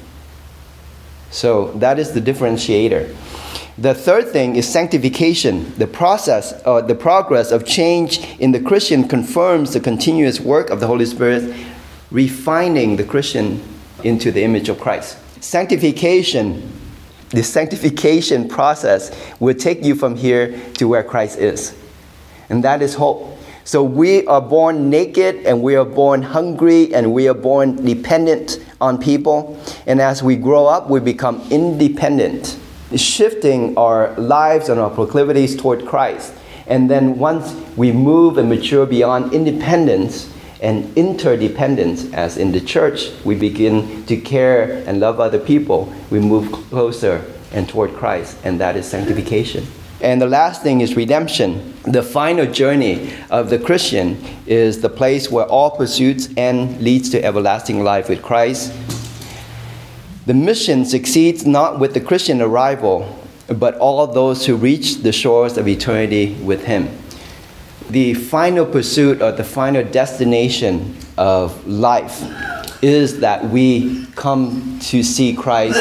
So 1.31 1.71
that 1.79 1.97
is 1.97 2.11
the 2.11 2.21
differentiator. 2.21 3.15
The 3.81 3.95
third 3.95 4.27
thing 4.29 4.57
is 4.57 4.71
sanctification. 4.71 5.73
The 5.79 5.87
process 5.87 6.53
or 6.67 6.83
the 6.83 6.93
progress 6.93 7.51
of 7.51 7.65
change 7.65 8.19
in 8.37 8.51
the 8.51 8.59
Christian 8.59 9.07
confirms 9.07 9.73
the 9.73 9.79
continuous 9.79 10.39
work 10.39 10.69
of 10.69 10.79
the 10.79 10.85
Holy 10.85 11.07
Spirit 11.07 11.51
refining 12.11 12.97
the 12.97 13.03
Christian 13.03 13.59
into 14.03 14.31
the 14.31 14.43
image 14.43 14.69
of 14.69 14.79
Christ. 14.79 15.17
Sanctification, 15.43 16.71
the 17.31 17.41
sanctification 17.41 18.47
process 18.47 19.19
will 19.39 19.55
take 19.55 19.83
you 19.83 19.95
from 19.95 20.15
here 20.15 20.59
to 20.73 20.87
where 20.87 21.03
Christ 21.03 21.39
is. 21.39 21.75
And 22.49 22.63
that 22.63 22.83
is 22.83 22.93
hope. 22.93 23.35
So 23.63 23.83
we 23.83 24.27
are 24.27 24.41
born 24.41 24.91
naked 24.91 25.37
and 25.47 25.63
we 25.63 25.75
are 25.75 25.85
born 25.85 26.21
hungry 26.21 26.93
and 26.93 27.11
we 27.11 27.27
are 27.27 27.33
born 27.33 27.83
dependent 27.83 28.63
on 28.79 28.99
people. 28.99 29.59
And 29.87 29.99
as 29.99 30.21
we 30.21 30.35
grow 30.35 30.67
up, 30.67 30.87
we 30.87 30.99
become 30.99 31.41
independent, 31.49 32.59
shifting 32.97 33.77
our 33.77 34.13
lives 34.15 34.69
and 34.69 34.79
our 34.79 34.89
proclivities 34.89 35.55
toward 35.55 35.85
Christ. 35.85 36.33
And 36.67 36.89
then 36.89 37.17
once 37.17 37.53
we 37.75 37.91
move 37.91 38.37
and 38.37 38.49
mature 38.49 38.85
beyond 38.85 39.33
independence, 39.33 40.31
and 40.61 40.95
interdependence 40.95 42.13
as 42.13 42.37
in 42.37 42.51
the 42.51 42.61
church 42.61 43.09
we 43.25 43.35
begin 43.35 44.05
to 44.05 44.15
care 44.15 44.83
and 44.87 44.99
love 44.99 45.19
other 45.19 45.39
people 45.39 45.91
we 46.11 46.19
move 46.19 46.51
closer 46.51 47.25
and 47.51 47.67
toward 47.67 47.93
christ 47.95 48.37
and 48.43 48.59
that 48.59 48.77
is 48.77 48.87
sanctification. 48.87 49.65
And 50.01 50.19
the 50.19 50.27
last 50.27 50.63
thing 50.63 50.81
is 50.81 50.95
redemption. 50.95 51.75
The 51.83 52.01
final 52.01 52.45
journey 52.45 53.11
of 53.29 53.49
the 53.49 53.57
christian 53.57 54.23
is 54.45 54.81
the 54.81 54.89
place 54.89 55.31
where 55.31 55.45
all 55.45 55.71
pursuits 55.71 56.29
end 56.37 56.81
leads 56.81 57.09
to 57.09 57.23
everlasting 57.23 57.83
life 57.83 58.07
with 58.07 58.21
christ 58.21 58.71
the 60.25 60.33
mission 60.33 60.85
succeeds 60.85 61.45
not 61.45 61.79
with 61.79 61.93
the 61.93 62.01
christian 62.01 62.41
arrival 62.41 63.17
but 63.47 63.75
all 63.75 64.05
those 64.07 64.45
who 64.45 64.55
reach 64.55 64.97
the 64.97 65.11
shores 65.11 65.57
of 65.57 65.67
eternity 65.67 66.33
with 66.43 66.65
him 66.65 66.89
the 67.89 68.13
final 68.13 68.65
pursuit 68.65 69.21
or 69.21 69.33
the 69.33 69.43
final 69.43 69.83
destination 69.83 70.95
of 71.17 71.67
life 71.67 72.23
is 72.81 73.19
that 73.19 73.43
we 73.49 74.05
come 74.15 74.79
to 74.79 75.03
see 75.03 75.33
Christ 75.35 75.77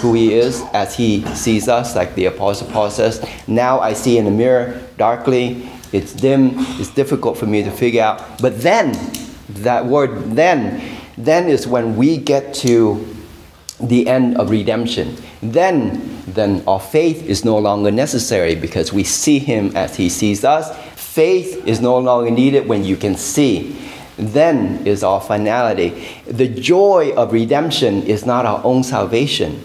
who 0.00 0.14
he 0.14 0.32
is 0.32 0.62
as 0.72 0.96
he 0.96 1.22
sees 1.34 1.68
us, 1.68 1.94
like 1.94 2.14
the 2.14 2.26
Apostle 2.26 2.68
Paul 2.68 2.90
says. 2.90 3.24
Now 3.46 3.80
I 3.80 3.92
see 3.92 4.16
in 4.18 4.24
the 4.24 4.30
mirror 4.30 4.80
darkly, 4.96 5.68
it's 5.92 6.12
dim, 6.12 6.52
it's 6.80 6.90
difficult 6.90 7.36
for 7.36 7.46
me 7.46 7.62
to 7.62 7.70
figure 7.70 8.02
out. 8.02 8.40
But 8.40 8.60
then, 8.60 8.96
that 9.48 9.84
word 9.84 10.32
then, 10.32 10.98
then 11.16 11.48
is 11.48 11.66
when 11.66 11.96
we 11.96 12.16
get 12.16 12.54
to 12.54 13.16
the 13.80 14.08
end 14.08 14.36
of 14.36 14.50
redemption. 14.50 15.16
Then, 15.42 16.22
then 16.26 16.62
our 16.66 16.80
faith 16.80 17.24
is 17.24 17.44
no 17.44 17.58
longer 17.58 17.90
necessary 17.90 18.54
because 18.54 18.92
we 18.92 19.04
see 19.04 19.38
him 19.38 19.76
as 19.76 19.96
he 19.96 20.08
sees 20.08 20.44
us 20.44 20.76
Faith 21.18 21.66
is 21.66 21.80
no 21.80 21.98
longer 21.98 22.30
needed 22.30 22.68
when 22.68 22.84
you 22.84 22.94
can 22.94 23.16
see. 23.16 23.76
Then 24.18 24.86
is 24.86 25.02
our 25.02 25.20
finality. 25.20 26.06
The 26.26 26.46
joy 26.46 27.12
of 27.16 27.32
redemption 27.32 28.04
is 28.04 28.24
not 28.24 28.46
our 28.46 28.64
own 28.64 28.84
salvation. 28.84 29.64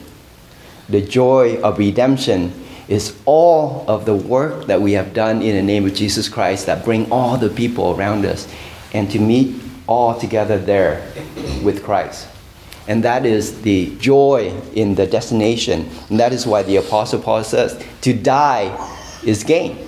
The 0.89 1.01
joy 1.01 1.61
of 1.61 1.77
redemption 1.77 2.53
is 2.87 3.15
all 3.25 3.85
of 3.87 4.05
the 4.05 4.15
work 4.15 4.65
that 4.65 4.81
we 4.81 4.93
have 4.93 5.13
done 5.13 5.43
in 5.43 5.55
the 5.55 5.61
name 5.61 5.85
of 5.85 5.93
Jesus 5.93 6.27
Christ 6.27 6.65
that 6.65 6.83
bring 6.83 7.11
all 7.11 7.37
the 7.37 7.51
people 7.51 7.95
around 7.95 8.25
us 8.25 8.47
and 8.91 9.11
to 9.11 9.19
meet 9.19 9.61
all 9.85 10.19
together 10.19 10.57
there 10.57 11.05
with 11.61 11.83
Christ. 11.83 12.27
And 12.87 13.03
that 13.03 13.25
is 13.25 13.61
the 13.61 13.95
joy 13.97 14.53
in 14.73 14.95
the 14.95 15.07
destination. 15.07 15.89
And 16.09 16.19
that 16.19 16.33
is 16.33 16.45
why 16.45 16.63
the 16.63 16.77
Apostle 16.77 17.21
Paul 17.21 17.43
says, 17.43 17.81
to 18.01 18.13
die 18.13 18.75
is 19.23 19.43
gain. 19.43 19.87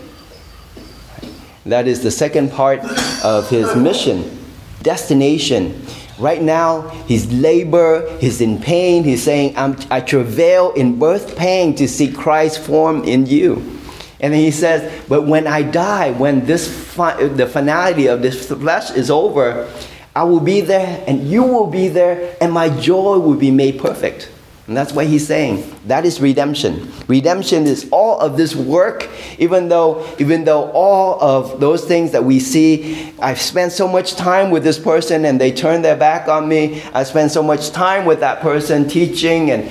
That 1.66 1.88
is 1.88 2.04
the 2.04 2.12
second 2.12 2.52
part 2.52 2.80
of 3.24 3.50
his 3.50 3.76
mission, 3.76 4.46
destination. 4.84 5.86
Right 6.20 6.42
now, 6.42 6.88
he's 7.08 7.32
labor, 7.34 8.18
he's 8.20 8.40
in 8.40 8.62
pain. 8.62 9.04
He's 9.04 9.24
saying, 9.24 9.56
i 9.58 10.00
travail 10.00 10.72
in 10.74 10.98
birth 10.98 11.36
pain 11.36 11.76
to 11.76 11.88
see 11.88 12.12
Christ 12.12 12.60
form 12.60 13.04
in 13.04 13.26
you. 13.26 13.76
And 14.22 14.34
then 14.34 14.42
he 14.42 14.52
says, 14.52 15.04
But 15.10 15.24
when 15.24 15.46
I 15.46 15.64
die, 15.64 16.12
when 16.12 16.46
this 16.46 16.72
fi- 16.94 17.28
the 17.28 17.48
finality 17.48 18.08
of 18.08 18.22
this 18.22 18.48
flesh 18.48 18.92
is 18.92 19.12
over, 19.12 19.70
I 20.16 20.24
will 20.24 20.40
be 20.40 20.62
there 20.62 21.04
and 21.08 21.28
you 21.30 21.44
will 21.44 21.68
be 21.68 21.90
there, 21.90 22.36
and 22.40 22.54
my 22.54 22.70
joy 22.70 23.20
will 23.20 23.36
be 23.36 23.52
made 23.52 23.80
perfect. 23.80 24.30
And 24.68 24.76
that's 24.76 24.94
what 24.94 25.06
he's 25.06 25.28
saying. 25.28 25.64
That 25.86 26.06
is 26.06 26.20
redemption. 26.20 26.92
Redemption 27.08 27.68
is 27.68 27.88
all 27.92 28.20
of 28.20 28.36
this 28.36 28.56
work, 28.56 29.08
even 29.38 29.70
though, 29.70 30.08
even 30.18 30.44
though 30.44 30.72
all 30.72 31.22
of 31.22 31.60
those 31.60 31.86
things 31.86 32.12
that 32.14 32.24
we 32.24 32.40
see, 32.40 33.14
I've 33.22 33.40
spent 33.40 33.74
so 33.74 33.88
much 33.88 34.16
time 34.16 34.50
with 34.50 34.64
this 34.64 34.80
person 34.80 35.26
and 35.26 35.40
they 35.40 35.52
turn 35.52 35.84
their 35.84 35.96
back 35.96 36.28
on 36.28 36.48
me. 36.48 36.82
I 36.94 37.04
spend 37.04 37.32
so 37.32 37.44
much 37.44 37.72
time 37.72 38.06
with 38.06 38.22
that 38.22 38.42
person 38.42 38.88
teaching 38.88 39.52
and 39.52 39.70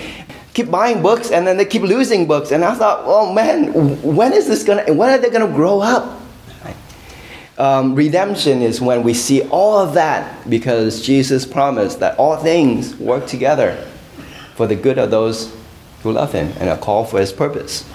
keep 0.53 0.71
buying 0.71 1.03
books 1.03 1.33
and 1.33 1.45
then 1.45 1.57
they 1.57 1.65
keep 1.65 1.83
losing 1.83 2.29
books. 2.29 2.53
And 2.53 2.65
I 2.65 2.77
thought, 2.77 3.01
oh 3.05 3.33
man, 3.33 3.73
when 4.01 4.33
is 4.33 4.47
this 4.47 4.63
gonna 4.63 4.93
when 4.93 5.11
are 5.11 5.19
they 5.19 5.31
gonna 5.31 5.53
grow 5.53 5.81
up? 5.81 6.21
Um, 7.57 7.95
redemption 7.95 8.63
is 8.63 8.81
when 8.81 9.05
we 9.05 9.15
see 9.15 9.43
all 9.49 9.79
of 9.79 9.95
that 9.95 10.49
because 10.51 11.01
Jesus 11.03 11.47
promised 11.47 12.01
that 12.01 12.19
all 12.19 12.37
things 12.37 12.97
work 12.97 13.27
together 13.27 13.77
for 14.57 14.67
the 14.67 14.75
good 14.75 14.99
of 14.99 15.11
those 15.11 15.55
who 16.03 16.13
love 16.13 16.33
him 16.33 16.53
and 16.59 16.69
are 16.69 16.77
called 16.77 17.09
for 17.11 17.21
his 17.21 17.33
purpose. 17.33 17.89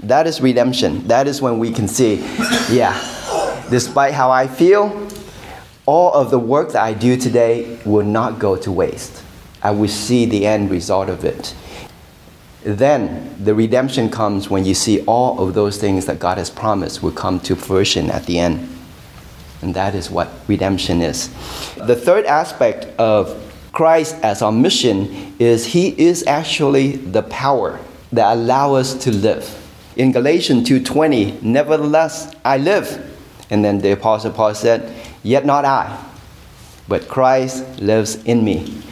That 0.00 0.26
is 0.26 0.40
redemption. 0.42 1.06
That 1.08 1.26
is 1.26 1.40
when 1.40 1.58
we 1.58 1.72
can 1.72 1.88
see, 1.88 2.16
yeah, 2.70 2.94
despite 3.70 4.12
how 4.12 4.30
I 4.30 4.46
feel, 4.46 5.08
all 5.86 6.12
of 6.12 6.30
the 6.30 6.38
work 6.38 6.72
that 6.72 6.82
I 6.82 6.92
do 6.92 7.16
today 7.16 7.78
will 7.86 8.04
not 8.04 8.38
go 8.38 8.56
to 8.56 8.70
waste. 8.70 9.22
I 9.62 9.70
will 9.70 9.88
see 9.88 10.26
the 10.26 10.46
end 10.46 10.70
result 10.70 11.08
of 11.08 11.24
it. 11.24 11.54
Then 12.62 13.34
the 13.42 13.54
redemption 13.54 14.10
comes 14.10 14.50
when 14.50 14.64
you 14.64 14.74
see 14.74 15.02
all 15.04 15.40
of 15.40 15.54
those 15.54 15.78
things 15.78 16.04
that 16.06 16.18
God 16.18 16.36
has 16.36 16.50
promised 16.50 17.02
will 17.02 17.12
come 17.12 17.40
to 17.40 17.56
fruition 17.56 18.10
at 18.10 18.26
the 18.26 18.38
end. 18.38 18.75
And 19.62 19.74
that 19.74 19.94
is 19.94 20.10
what 20.10 20.28
redemption 20.48 21.00
is. 21.02 21.28
The 21.76 21.96
third 21.96 22.26
aspect 22.26 22.86
of 22.98 23.42
Christ 23.72 24.16
as 24.22 24.42
our 24.42 24.52
mission 24.52 25.34
is 25.38 25.66
he 25.66 25.88
is 26.00 26.26
actually 26.26 26.96
the 26.96 27.22
power 27.22 27.78
that 28.12 28.34
allows 28.34 28.94
us 28.94 29.04
to 29.04 29.10
live. 29.10 29.44
In 29.96 30.12
Galatians 30.12 30.68
2:20, 30.68 31.42
nevertheless 31.42 32.34
I 32.44 32.58
live. 32.58 33.12
And 33.50 33.64
then 33.64 33.78
the 33.78 33.92
apostle 33.92 34.32
Paul 34.32 34.54
said, 34.54 34.92
yet 35.22 35.44
not 35.44 35.64
I, 35.64 35.96
but 36.88 37.08
Christ 37.08 37.80
lives 37.80 38.16
in 38.24 38.44
me. 38.44 38.82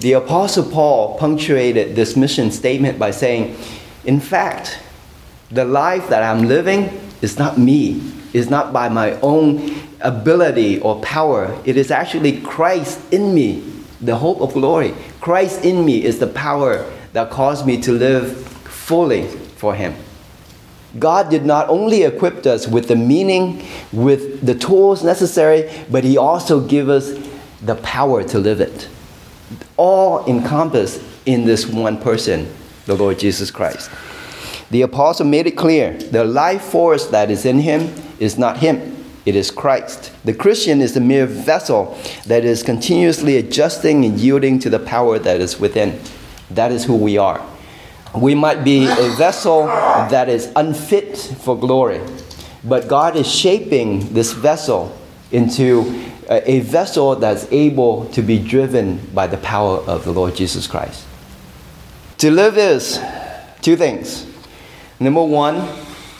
the 0.00 0.14
Apostle 0.14 0.64
Paul 0.64 1.18
punctuated 1.18 1.94
this 1.94 2.16
mission 2.16 2.50
statement 2.50 2.98
by 2.98 3.10
saying, 3.10 3.56
In 4.04 4.18
fact, 4.18 4.78
the 5.50 5.64
life 5.64 6.08
that 6.08 6.22
I'm 6.22 6.48
living 6.48 6.88
is 7.20 7.38
not 7.38 7.58
me, 7.58 8.00
is 8.32 8.48
not 8.48 8.72
by 8.72 8.88
my 8.88 9.12
own 9.20 9.58
ability 10.02 10.80
or 10.80 11.00
power. 11.00 11.60
It 11.64 11.76
is 11.76 11.90
actually 11.90 12.40
Christ 12.40 13.00
in 13.12 13.34
me, 13.34 13.62
the 14.00 14.16
hope 14.16 14.40
of 14.40 14.52
glory. 14.52 14.94
Christ 15.20 15.64
in 15.64 15.84
me 15.84 16.04
is 16.04 16.18
the 16.18 16.26
power 16.26 16.90
that 17.12 17.30
caused 17.30 17.66
me 17.66 17.80
to 17.82 17.92
live 17.92 18.36
fully 18.66 19.26
for 19.26 19.74
Him. 19.74 19.94
God 20.98 21.30
did 21.30 21.44
not 21.44 21.68
only 21.68 22.02
equip 22.02 22.44
us 22.46 22.66
with 22.66 22.88
the 22.88 22.96
meaning, 22.96 23.64
with 23.92 24.44
the 24.44 24.54
tools 24.54 25.04
necessary, 25.04 25.70
but 25.90 26.02
He 26.04 26.16
also 26.16 26.60
gave 26.60 26.88
us 26.88 27.12
the 27.62 27.76
power 27.76 28.24
to 28.24 28.38
live 28.38 28.60
it 28.60 28.88
all 29.76 30.24
encompassed 30.26 31.02
in 31.26 31.44
this 31.44 31.66
one 31.66 31.98
person, 32.00 32.52
the 32.86 32.94
Lord 32.94 33.18
Jesus 33.18 33.50
Christ. 33.50 33.90
The 34.70 34.82
apostle 34.82 35.26
made 35.26 35.46
it 35.46 35.56
clear 35.56 35.94
the 35.94 36.24
life 36.24 36.62
force 36.62 37.06
that 37.06 37.30
is 37.30 37.44
in 37.44 37.58
him 37.60 37.92
is 38.18 38.38
not 38.38 38.58
him, 38.58 38.99
it 39.30 39.36
is 39.36 39.52
Christ. 39.52 40.12
The 40.24 40.34
Christian 40.34 40.80
is 40.80 40.92
the 40.92 41.00
mere 41.00 41.24
vessel 41.24 41.96
that 42.26 42.44
is 42.44 42.64
continuously 42.64 43.36
adjusting 43.36 44.04
and 44.04 44.18
yielding 44.18 44.58
to 44.58 44.68
the 44.68 44.80
power 44.80 45.20
that 45.20 45.40
is 45.40 45.60
within. 45.60 46.00
That 46.50 46.72
is 46.72 46.84
who 46.84 46.96
we 46.96 47.16
are. 47.16 47.40
We 48.12 48.34
might 48.34 48.64
be 48.64 48.86
a 48.86 49.08
vessel 49.16 49.66
that 49.66 50.28
is 50.28 50.50
unfit 50.56 51.16
for 51.16 51.56
glory, 51.56 52.00
but 52.64 52.88
God 52.88 53.14
is 53.14 53.32
shaping 53.32 54.12
this 54.12 54.32
vessel 54.32 54.98
into 55.30 56.10
a 56.28 56.58
vessel 56.58 57.14
that's 57.14 57.46
able 57.52 58.06
to 58.06 58.22
be 58.22 58.36
driven 58.36 58.98
by 59.14 59.28
the 59.28 59.36
power 59.36 59.76
of 59.86 60.04
the 60.04 60.10
Lord 60.10 60.34
Jesus 60.34 60.66
Christ. 60.66 61.06
To 62.18 62.32
live 62.32 62.58
is 62.58 63.00
two 63.62 63.76
things. 63.76 64.26
Number 64.98 65.22
one, 65.22 65.68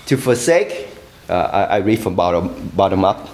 to 0.06 0.16
forsake. 0.16 0.89
Uh, 1.30 1.48
I, 1.52 1.62
I, 1.62 1.76
read 1.76 2.00
from 2.00 2.16
bottom, 2.16 2.72
bottom 2.74 3.04
up 3.04 3.28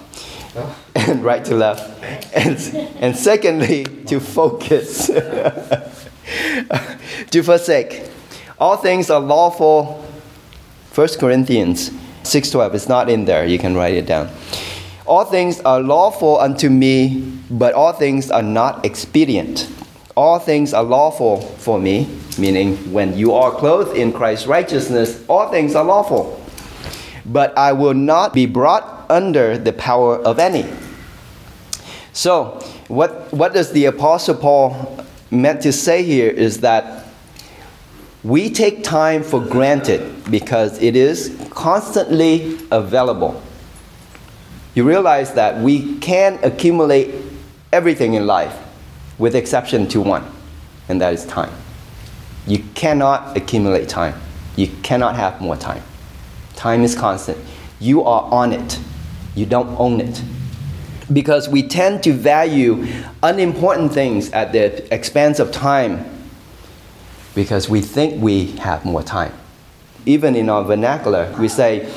and 0.95 1.25
right 1.25 1.43
to 1.47 1.55
left. 1.55 2.05
And, 2.37 2.59
and 3.01 3.17
secondly, 3.17 3.85
to 4.05 4.21
focus. 4.21 5.07
to 7.31 7.43
forsake. 7.43 8.03
All 8.59 8.77
things 8.77 9.09
are 9.09 9.21
lawful. 9.21 10.05
1 10.95 11.09
Corinthians 11.19 11.89
6.12. 12.25 12.75
It's 12.75 12.87
not 12.87 13.09
in 13.09 13.25
there. 13.25 13.47
You 13.47 13.59
can 13.59 13.75
write 13.75 13.95
it 13.95 14.05
down. 14.05 14.29
All 15.07 15.25
things 15.25 15.61
are 15.61 15.81
lawful 15.81 16.39
unto 16.39 16.69
me, 16.69 17.33
but 17.51 17.73
all 17.73 17.95
things 17.95 18.31
are 18.31 18.43
not 18.43 18.85
expedient. 18.85 19.71
All 20.15 20.39
things 20.39 20.75
are 20.75 20.85
lawful 20.85 21.41
for 21.41 21.79
me, 21.79 22.15
meaning 22.39 22.77
when 22.93 23.17
you 23.17 23.33
are 23.33 23.53
clothed 23.53 23.97
in 23.97 24.13
Christ's 24.13 24.47
righteousness, 24.47 25.25
all 25.29 25.51
things 25.51 25.75
are 25.75 25.85
lawful. 25.85 26.43
But 27.27 27.57
I 27.59 27.73
will 27.73 27.95
not 27.95 28.33
be 28.33 28.47
brought 28.47 29.07
under 29.11 29.59
the 29.59 29.73
power 29.73 30.17
of 30.17 30.39
any. 30.39 30.65
So, 32.13 32.61
what, 32.89 33.33
what 33.33 33.53
does 33.53 33.73
the 33.73 33.87
Apostle 33.87 34.37
Paul 34.37 35.05
meant 35.31 35.61
to 35.63 35.73
say 35.73 36.03
here 36.03 36.31
is 36.31 36.61
that 36.61 37.07
we 38.23 38.49
take 38.49 38.83
time 38.83 39.23
for 39.23 39.41
granted 39.41 40.31
because 40.31 40.81
it 40.81 40.97
is 40.97 41.37
constantly 41.51 42.59
available 42.71 43.43
you 44.77 44.85
realize 44.85 45.33
that 45.33 45.59
we 45.63 45.97
can 46.01 46.39
accumulate 46.45 47.15
everything 47.73 48.13
in 48.13 48.27
life 48.27 48.55
with 49.17 49.35
exception 49.35 49.89
to 49.89 50.03
one, 50.03 50.23
and 50.91 51.01
that 51.01 51.15
is 51.15 51.25
time. 51.25 51.51
You 52.47 52.63
cannot 52.75 53.35
accumulate 53.35 53.89
time. 53.89 54.21
You 54.55 54.69
cannot 54.83 55.17
have 55.17 55.41
more 55.41 55.57
time. 55.57 55.83
Time 56.57 56.83
is 56.83 56.95
constant. 56.95 57.39
You 57.79 58.03
are 58.03 58.23
on 58.33 58.53
it. 58.53 58.81
You 59.35 59.47
don't 59.47 59.79
own 59.79 60.01
it. 60.01 60.23
Because 61.13 61.49
we 61.49 61.63
tend 61.63 62.03
to 62.03 62.13
value 62.13 62.85
unimportant 63.23 63.93
things 63.93 64.31
at 64.33 64.53
the 64.53 64.93
expense 64.93 65.39
of 65.39 65.53
time 65.53 66.05
because 67.37 67.69
we 67.69 67.83
think 67.83 68.21
we 68.21 68.47
have 68.57 68.85
more 68.85 69.03
time. 69.03 69.33
Even 70.07 70.35
in 70.35 70.49
our 70.49 70.65
vernacular, 70.65 71.33
we 71.39 71.49
say, 71.49 71.93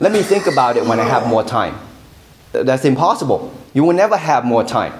let 0.00 0.10
me 0.10 0.22
think 0.22 0.46
about 0.46 0.76
it 0.78 0.86
when 0.86 0.98
I 0.98 1.04
have 1.04 1.28
more 1.28 1.44
time. 1.44 1.78
That's 2.52 2.84
impossible. 2.86 3.52
You 3.74 3.84
will 3.84 3.92
never 3.92 4.16
have 4.16 4.44
more 4.44 4.64
time. 4.64 4.94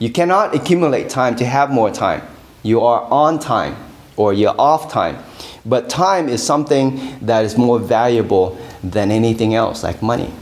You 0.00 0.10
cannot 0.10 0.54
accumulate 0.54 1.08
time 1.08 1.36
to 1.36 1.46
have 1.46 1.70
more 1.70 1.90
time. 1.90 2.22
You 2.64 2.80
are 2.80 3.02
on 3.02 3.38
time 3.38 3.76
or 4.16 4.32
you're 4.32 4.60
off 4.60 4.90
time. 4.90 5.22
But 5.64 5.88
time 5.88 6.28
is 6.28 6.42
something 6.42 7.18
that 7.22 7.44
is 7.44 7.56
more 7.56 7.78
valuable 7.78 8.58
than 8.82 9.10
anything 9.10 9.54
else, 9.54 9.82
like 9.82 10.02
money. 10.02 10.32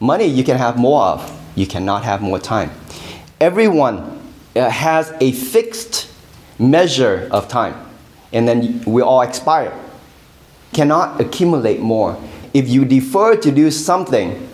Money 0.00 0.26
you 0.26 0.42
can 0.42 0.56
have 0.56 0.76
more 0.76 1.02
of, 1.02 1.40
you 1.54 1.66
cannot 1.66 2.04
have 2.04 2.20
more 2.20 2.38
time. 2.38 2.70
Everyone 3.40 4.20
uh, 4.56 4.68
has 4.68 5.12
a 5.20 5.32
fixed 5.32 6.10
measure 6.58 7.28
of 7.30 7.48
time, 7.48 7.74
and 8.32 8.48
then 8.48 8.82
we 8.84 9.02
all 9.02 9.22
expire. 9.22 9.72
Cannot 10.72 11.20
accumulate 11.20 11.80
more. 11.80 12.20
If 12.52 12.68
you 12.68 12.84
defer 12.84 13.36
to 13.36 13.50
do 13.52 13.70
something, 13.70 14.48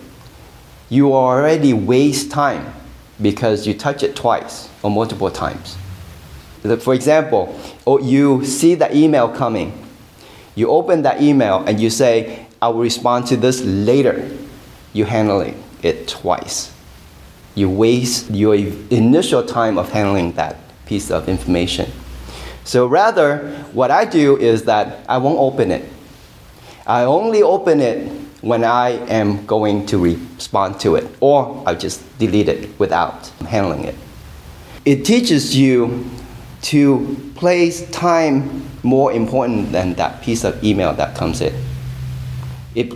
you 0.89 1.13
already 1.13 1.73
waste 1.73 2.29
time 2.29 2.73
because 3.21 3.65
you 3.65 3.73
touch 3.73 4.03
it 4.03 4.15
twice 4.15 4.69
or 4.83 4.91
multiple 4.91 5.31
times. 5.31 5.77
For 6.79 6.93
example, 6.93 7.59
oh, 7.87 7.97
you 7.97 8.45
see 8.45 8.75
the 8.75 8.95
email 8.95 9.29
coming. 9.29 9.80
You 10.55 10.69
open 10.69 11.03
that 11.03 11.21
email 11.21 11.63
and 11.65 11.79
you 11.79 11.89
say, 11.89 12.45
I 12.61 12.67
will 12.69 12.81
respond 12.81 13.27
to 13.27 13.37
this 13.37 13.61
later. 13.61 14.29
You 14.93 15.05
handle 15.05 15.53
it 15.81 16.07
twice. 16.07 16.73
You 17.55 17.69
waste 17.69 18.29
your 18.31 18.55
initial 18.55 19.43
time 19.43 19.77
of 19.77 19.91
handling 19.91 20.33
that 20.33 20.57
piece 20.85 21.09
of 21.11 21.27
information. 21.27 21.91
So 22.63 22.85
rather, 22.85 23.49
what 23.73 23.91
I 23.91 24.05
do 24.05 24.37
is 24.37 24.63
that 24.65 25.05
I 25.09 25.17
won't 25.17 25.39
open 25.39 25.71
it. 25.71 25.89
I 26.85 27.03
only 27.03 27.41
open 27.41 27.81
it 27.81 28.11
when 28.41 28.63
I 28.63 28.89
am 29.07 29.45
going 29.45 29.85
to 29.87 29.97
respond 29.97 30.79
to 30.81 30.95
it, 30.95 31.07
or 31.19 31.63
I'll 31.65 31.77
just 31.77 32.01
delete 32.17 32.49
it 32.49 32.79
without 32.79 33.27
handling 33.47 33.85
it. 33.85 33.95
It 34.83 35.05
teaches 35.05 35.55
you 35.55 36.09
to 36.61 37.31
place 37.35 37.89
time 37.91 38.67
more 38.83 39.11
important 39.11 39.71
than 39.71 39.93
that 39.95 40.21
piece 40.21 40.43
of 40.43 40.63
email 40.63 40.93
that 40.93 41.15
comes 41.15 41.41
in. 41.41 41.53
It, 42.73 42.89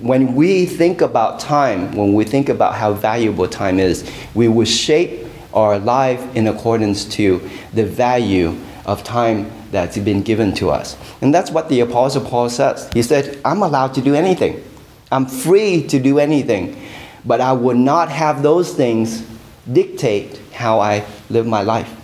when 0.00 0.34
we 0.34 0.66
think 0.66 1.00
about 1.00 1.40
time, 1.40 1.92
when 1.96 2.14
we 2.14 2.24
think 2.24 2.48
about 2.48 2.74
how 2.74 2.92
valuable 2.92 3.48
time 3.48 3.80
is, 3.80 4.08
we 4.34 4.48
will 4.48 4.66
shape 4.66 5.26
our 5.52 5.78
life 5.78 6.36
in 6.36 6.46
accordance 6.46 7.04
to 7.06 7.48
the 7.72 7.84
value 7.84 8.56
of 8.84 9.02
time 9.02 9.50
that's 9.72 9.98
been 9.98 10.22
given 10.22 10.52
to 10.54 10.70
us. 10.70 10.96
And 11.20 11.34
that's 11.34 11.50
what 11.50 11.68
the 11.68 11.80
Apostle 11.80 12.24
Paul 12.24 12.48
says. 12.48 12.88
He 12.92 13.02
said, 13.02 13.40
I'm 13.44 13.62
allowed 13.62 13.94
to 13.94 14.00
do 14.00 14.14
anything. 14.14 14.62
I'm 15.10 15.26
free 15.26 15.86
to 15.88 15.98
do 15.98 16.18
anything, 16.18 16.80
but 17.24 17.40
I 17.40 17.52
will 17.52 17.76
not 17.76 18.10
have 18.10 18.42
those 18.42 18.74
things 18.74 19.26
dictate 19.72 20.38
how 20.52 20.80
I 20.80 21.04
live 21.30 21.46
my 21.46 21.62
life. 21.62 21.95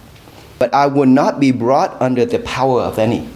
But 0.63 0.73
I 0.73 0.87
will 0.87 1.07
not 1.07 1.41
be 1.41 1.51
brought 1.51 2.01
under 2.01 2.25
the 2.25 2.39
power 2.39 2.83
of 2.83 2.97
any. 2.97 3.29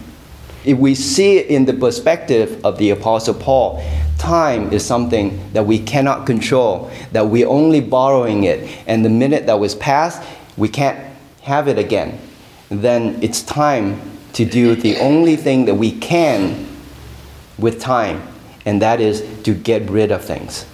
If 0.63 0.77
we 0.77 0.95
see 0.95 1.35
it 1.35 1.47
in 1.47 1.65
the 1.65 1.73
perspective 1.73 2.61
of 2.63 2.77
the 2.77 2.91
Apostle 2.91 3.33
Paul, 3.33 3.83
time 4.17 4.71
is 4.71 4.85
something 4.85 5.37
that 5.51 5.65
we 5.65 5.77
cannot 5.77 6.25
control, 6.25 6.89
that 7.11 7.27
we're 7.27 7.49
only 7.49 7.81
borrowing 7.81 8.45
it, 8.45 8.69
and 8.87 9.03
the 9.03 9.09
minute 9.09 9.45
that 9.47 9.59
was 9.59 9.75
passed, 9.75 10.23
we 10.55 10.69
can't 10.69 10.97
have 11.41 11.67
it 11.67 11.77
again. 11.77 12.17
Then 12.69 13.21
it's 13.21 13.41
time 13.41 13.99
to 14.31 14.45
do 14.45 14.75
the 14.75 14.95
only 14.99 15.35
thing 15.35 15.65
that 15.65 15.75
we 15.75 15.91
can 15.91 16.65
with 17.57 17.81
time, 17.81 18.25
and 18.65 18.81
that 18.81 19.01
is 19.01 19.21
to 19.43 19.53
get 19.53 19.89
rid 19.89 20.13
of 20.13 20.23
things, 20.23 20.65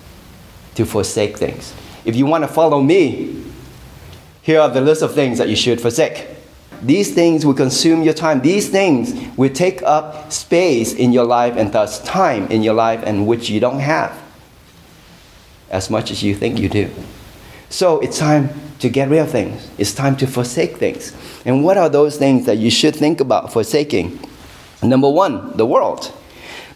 to 0.76 0.86
forsake 0.86 1.36
things. 1.36 1.74
If 2.06 2.16
you 2.16 2.28
want 2.28 2.44
to 2.44 2.48
follow 2.48 2.80
me, 2.80 3.44
here 4.44 4.60
are 4.60 4.70
the 4.70 4.82
list 4.82 5.02
of 5.02 5.16
things 5.16 5.40
that 5.40 5.50
you 5.50 5.56
should 5.56 5.82
forsake. 5.82 6.28
These 6.84 7.14
things 7.14 7.46
will 7.46 7.54
consume 7.54 8.04
your 8.04 8.14
time. 8.14 8.42
These 8.42 8.70
things 8.70 9.14
will 9.38 9.54
take 9.54 9.82
up 9.84 10.32
space 10.32 10.94
in 10.94 11.14
your 11.14 11.26
life 11.26 11.56
and 11.56 11.72
thus 11.72 12.04
time 12.04 12.48
in 12.48 12.62
your 12.62 12.74
life 12.74 13.02
and 13.04 13.26
which 13.26 13.50
you 13.50 13.60
don't 13.60 13.80
have 13.80 14.22
as 15.70 15.90
much 15.90 16.12
as 16.12 16.22
you 16.22 16.36
think 16.36 16.60
you 16.60 16.70
do. 16.70 16.92
So 17.70 18.00
it's 18.02 18.20
time 18.20 18.50
to 18.80 18.90
get 18.90 19.10
rid 19.10 19.20
of 19.20 19.32
things. 19.32 19.70
It's 19.78 19.94
time 19.94 20.18
to 20.18 20.28
forsake 20.28 20.78
things. 20.78 21.14
And 21.46 21.64
what 21.64 21.78
are 21.78 21.90
those 21.90 22.18
things 22.18 22.46
that 22.46 22.58
you 22.58 22.70
should 22.70 22.96
think 22.96 23.22
about 23.22 23.52
forsaking? 23.52 24.20
Number 24.84 25.10
one, 25.10 25.56
the 25.56 25.66
world. 25.66 26.14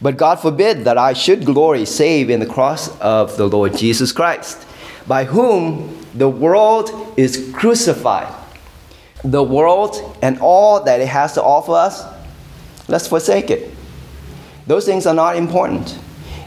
But 0.02 0.16
God 0.16 0.40
forbid 0.40 0.86
that 0.86 0.98
I 0.98 1.14
should 1.14 1.46
glory 1.46 1.86
save 1.86 2.30
in 2.30 2.40
the 2.40 2.46
cross 2.46 2.98
of 3.00 3.36
the 3.36 3.48
Lord 3.48 3.76
Jesus 3.76 4.12
Christ, 4.12 4.66
by 5.06 5.26
whom 5.26 6.06
the 6.14 6.30
world 6.30 7.14
is 7.18 7.52
crucified. 7.54 8.34
The 9.24 9.44
world 9.44 10.18
and 10.22 10.40
all 10.40 10.84
that 10.84 11.02
it 11.02 11.08
has 11.08 11.34
to 11.34 11.44
offer 11.44 11.74
us, 11.74 12.06
let's 12.88 13.08
forsake 13.08 13.50
it. 13.50 13.74
Those 14.68 14.86
things 14.86 15.06
are 15.06 15.14
not 15.14 15.36
important. 15.36 15.98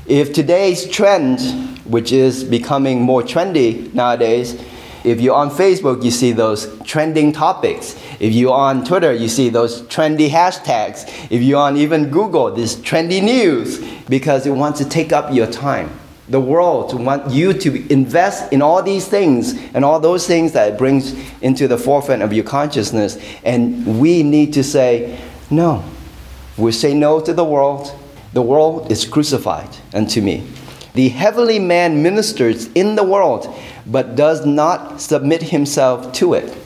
If 0.06 0.32
today's 0.32 0.88
trend, 0.88 1.78
which 1.84 2.12
is 2.12 2.44
becoming 2.44 3.02
more 3.02 3.22
trendy 3.22 3.92
nowadays, 3.94 4.60
if 5.02 5.20
you're 5.20 5.34
on 5.34 5.50
Facebook, 5.50 6.04
you 6.04 6.10
see 6.10 6.32
those 6.32 6.78
trending 6.80 7.32
topics. 7.32 7.96
If 8.20 8.34
you're 8.34 8.52
on 8.52 8.84
Twitter, 8.84 9.12
you 9.12 9.28
see 9.28 9.48
those 9.48 9.82
trendy 9.82 10.28
hashtags. 10.28 11.08
If 11.30 11.42
you're 11.42 11.60
on 11.60 11.78
even 11.78 12.10
Google, 12.10 12.54
this 12.54 12.76
trendy 12.76 13.22
news 13.22 13.78
because 14.08 14.46
it 14.46 14.50
wants 14.50 14.78
to 14.80 14.88
take 14.88 15.12
up 15.12 15.32
your 15.32 15.46
time. 15.46 15.90
The 16.30 16.40
world 16.40 16.90
to 16.90 16.96
want 16.96 17.30
you 17.30 17.52
to 17.52 17.92
invest 17.92 18.52
in 18.52 18.62
all 18.62 18.82
these 18.82 19.06
things 19.06 19.54
and 19.74 19.84
all 19.84 19.98
those 19.98 20.26
things 20.26 20.52
that 20.52 20.72
it 20.72 20.78
brings 20.78 21.12
into 21.42 21.66
the 21.66 21.76
forefront 21.76 22.22
of 22.22 22.32
your 22.32 22.44
consciousness. 22.44 23.18
And 23.44 24.00
we 24.00 24.22
need 24.22 24.52
to 24.54 24.62
say, 24.62 25.20
no. 25.50 25.84
We 26.56 26.72
say 26.72 26.94
no 26.94 27.20
to 27.20 27.32
the 27.32 27.44
world. 27.44 27.92
The 28.32 28.42
world 28.42 28.92
is 28.92 29.04
crucified 29.04 29.76
unto 29.92 30.20
me. 30.20 30.46
The 30.94 31.08
heavenly 31.08 31.58
man 31.58 32.02
ministers 32.02 32.70
in 32.74 32.94
the 32.94 33.04
world, 33.04 33.52
but 33.86 34.14
does 34.14 34.46
not 34.46 35.00
submit 35.00 35.42
himself 35.42 36.12
to 36.14 36.34
it. 36.34 36.56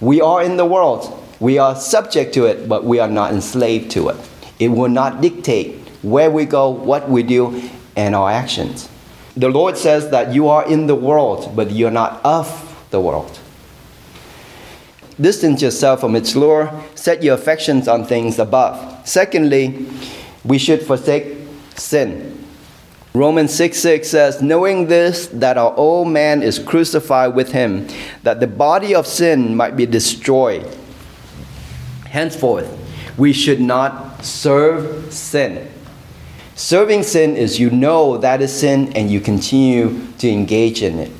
We 0.00 0.20
are 0.20 0.42
in 0.42 0.58
the 0.58 0.66
world. 0.66 1.22
We 1.40 1.58
are 1.58 1.74
subject 1.74 2.34
to 2.34 2.46
it, 2.46 2.68
but 2.68 2.84
we 2.84 2.98
are 2.98 3.08
not 3.08 3.32
enslaved 3.32 3.90
to 3.92 4.10
it. 4.10 4.16
It 4.58 4.68
will 4.68 4.88
not 4.88 5.22
dictate 5.22 5.76
where 6.02 6.30
we 6.30 6.44
go, 6.44 6.68
what 6.68 7.08
we 7.08 7.22
do, 7.22 7.70
and 7.96 8.14
our 8.14 8.30
actions. 8.30 8.88
The 9.36 9.50
Lord 9.50 9.76
says 9.76 10.10
that 10.10 10.32
you 10.32 10.48
are 10.48 10.66
in 10.66 10.86
the 10.86 10.94
world, 10.94 11.54
but 11.54 11.70
you're 11.70 11.90
not 11.90 12.24
of 12.24 12.86
the 12.90 13.00
world. 13.00 13.38
Distance 15.20 15.60
yourself 15.60 16.00
from 16.00 16.16
its 16.16 16.34
lure, 16.34 16.72
set 16.94 17.22
your 17.22 17.34
affections 17.34 17.86
on 17.86 18.04
things 18.04 18.38
above. 18.38 19.06
Secondly, 19.06 19.86
we 20.44 20.58
should 20.58 20.82
forsake 20.82 21.36
sin. 21.74 22.44
Romans 23.14 23.54
6 23.54 23.78
6 23.78 24.08
says, 24.08 24.42
Knowing 24.42 24.88
this, 24.88 25.26
that 25.28 25.56
our 25.56 25.74
old 25.76 26.08
man 26.08 26.42
is 26.42 26.58
crucified 26.58 27.34
with 27.34 27.52
him, 27.52 27.88
that 28.22 28.40
the 28.40 28.46
body 28.46 28.94
of 28.94 29.06
sin 29.06 29.56
might 29.56 29.76
be 29.76 29.86
destroyed. 29.86 30.66
Henceforth, 32.04 32.68
we 33.16 33.32
should 33.32 33.60
not 33.60 34.24
serve 34.24 35.12
sin. 35.12 35.66
Serving 36.56 37.02
sin 37.02 37.36
is 37.36 37.60
you 37.60 37.68
know 37.68 38.16
that 38.16 38.40
is 38.40 38.50
sin 38.50 38.90
and 38.94 39.10
you 39.10 39.20
continue 39.20 40.10
to 40.16 40.26
engage 40.26 40.82
in 40.82 40.98
it. 40.98 41.12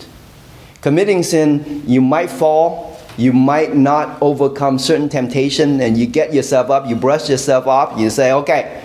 Committing 0.81 1.23
sin, 1.23 1.83
you 1.87 2.01
might 2.01 2.31
fall, 2.31 2.99
you 3.19 3.35
might 3.35 3.77
not 3.77 4.17
overcome 4.23 4.79
certain 4.79 5.11
temptation, 5.11 5.83
and 5.83 5.99
you 5.99 6.07
get 6.07 6.33
yourself 6.33 6.71
up, 6.71 6.89
you 6.89 6.97
brush 6.97 7.29
yourself 7.29 7.67
off, 7.67 8.01
you 8.01 8.09
say, 8.09 8.33
okay, 8.33 8.83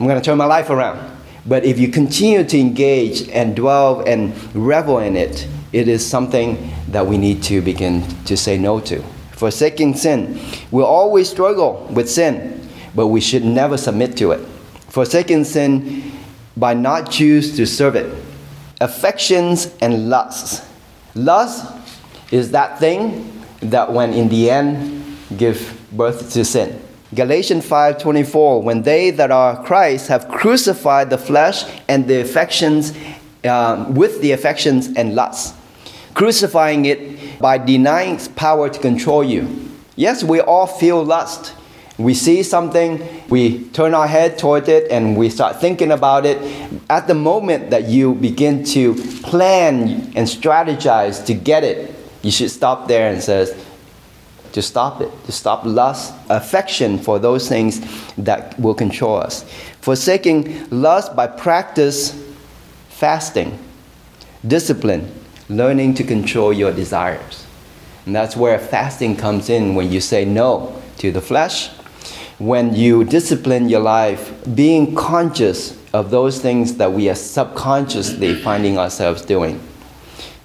I'm 0.00 0.06
going 0.06 0.18
to 0.18 0.24
turn 0.24 0.38
my 0.38 0.44
life 0.44 0.70
around. 0.70 1.16
But 1.46 1.64
if 1.64 1.78
you 1.78 1.88
continue 1.88 2.42
to 2.42 2.58
engage 2.58 3.28
and 3.28 3.54
dwell 3.54 4.00
and 4.00 4.34
revel 4.56 4.98
in 4.98 5.16
it, 5.16 5.46
it 5.72 5.86
is 5.86 6.04
something 6.04 6.68
that 6.88 7.06
we 7.06 7.16
need 7.16 7.44
to 7.44 7.62
begin 7.62 8.02
to 8.24 8.36
say 8.36 8.58
no 8.58 8.80
to. 8.80 9.02
Forsaking 9.32 9.94
sin. 9.94 10.40
We'll 10.72 10.84
always 10.84 11.30
struggle 11.30 11.86
with 11.92 12.10
sin, 12.10 12.68
but 12.96 13.06
we 13.06 13.20
should 13.20 13.44
never 13.44 13.76
submit 13.76 14.16
to 14.16 14.32
it. 14.32 14.55
Forsaking 14.96 15.44
sin 15.44 16.10
by 16.56 16.72
not 16.72 17.10
choose 17.10 17.54
to 17.56 17.66
serve 17.66 17.96
it. 17.96 18.16
Affections 18.80 19.70
and 19.82 20.08
lusts. 20.08 20.66
Lust 21.14 21.70
is 22.32 22.52
that 22.52 22.78
thing 22.78 23.30
that 23.60 23.92
when 23.92 24.14
in 24.14 24.30
the 24.30 24.48
end 24.48 25.18
give 25.36 25.78
birth 25.92 26.32
to 26.32 26.46
sin. 26.46 26.80
Galatians 27.14 27.66
5:24 27.66 28.62
when 28.62 28.84
they 28.84 29.10
that 29.10 29.30
are 29.30 29.62
Christ 29.64 30.08
have 30.08 30.28
crucified 30.28 31.10
the 31.10 31.18
flesh 31.18 31.66
and 31.88 32.08
the 32.08 32.22
affections 32.22 32.94
um, 33.44 33.94
with 33.94 34.22
the 34.22 34.32
affections 34.32 34.88
and 34.96 35.14
lusts 35.14 35.52
crucifying 36.14 36.86
it 36.86 37.38
by 37.38 37.58
denying 37.58 38.14
its 38.14 38.28
power 38.28 38.70
to 38.70 38.78
control 38.78 39.22
you 39.22 39.46
yes 39.96 40.24
we 40.24 40.40
all 40.40 40.66
feel 40.66 41.04
lust 41.04 41.52
we 41.98 42.14
see 42.14 42.42
something 42.42 43.06
we 43.28 43.64
turn 43.70 43.94
our 43.94 44.06
head 44.06 44.38
toward 44.38 44.68
it 44.68 44.90
and 44.90 45.16
we 45.16 45.30
start 45.30 45.60
thinking 45.60 45.92
about 45.92 46.26
it 46.26 46.38
at 46.90 47.06
the 47.06 47.14
moment 47.14 47.70
that 47.70 47.88
you 47.88 48.14
begin 48.14 48.62
to 48.62 48.94
plan 49.22 49.88
and 50.14 50.28
strategize 50.28 51.24
to 51.24 51.32
get 51.32 51.64
it 51.64 51.94
you 52.22 52.30
should 52.30 52.50
stop 52.50 52.88
there 52.88 53.10
and 53.10 53.22
says 53.22 53.54
to 54.56 54.62
stop 54.62 55.02
it, 55.02 55.10
to 55.26 55.32
stop 55.32 55.66
lust, 55.66 56.14
affection 56.30 56.98
for 56.98 57.18
those 57.18 57.46
things 57.46 57.78
that 58.16 58.58
will 58.58 58.72
control 58.72 59.18
us. 59.18 59.44
Forsaking 59.82 60.66
lust 60.70 61.14
by 61.14 61.26
practice, 61.26 62.18
fasting, 62.88 63.58
discipline, 64.46 65.12
learning 65.50 65.92
to 65.92 66.04
control 66.04 66.54
your 66.54 66.72
desires. 66.72 67.44
And 68.06 68.16
that's 68.16 68.34
where 68.34 68.58
fasting 68.58 69.16
comes 69.16 69.50
in 69.50 69.74
when 69.74 69.92
you 69.92 70.00
say 70.00 70.24
no 70.24 70.80
to 70.98 71.12
the 71.12 71.20
flesh, 71.20 71.68
when 72.38 72.74
you 72.74 73.02
discipline 73.04 73.68
your 73.68 73.80
life, 73.80 74.32
being 74.54 74.94
conscious 74.94 75.78
of 75.94 76.10
those 76.10 76.38
things 76.38 76.76
that 76.76 76.92
we 76.92 77.08
are 77.08 77.14
subconsciously 77.14 78.34
finding 78.34 78.76
ourselves 78.76 79.22
doing. 79.24 79.58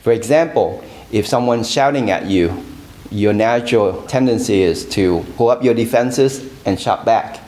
For 0.02 0.14
example, 0.14 0.84
if 1.12 1.28
someone's 1.28 1.70
shouting 1.70 2.10
at 2.10 2.28
you, 2.28 2.64
your 3.12 3.34
natural 3.34 4.04
tendency 4.04 4.62
is 4.62 4.88
to 4.90 5.26
pull 5.36 5.50
up 5.50 5.64
your 5.64 5.74
defenses 5.74 6.50
and 6.66 6.80
shout 6.80 7.04
back. 7.04 7.42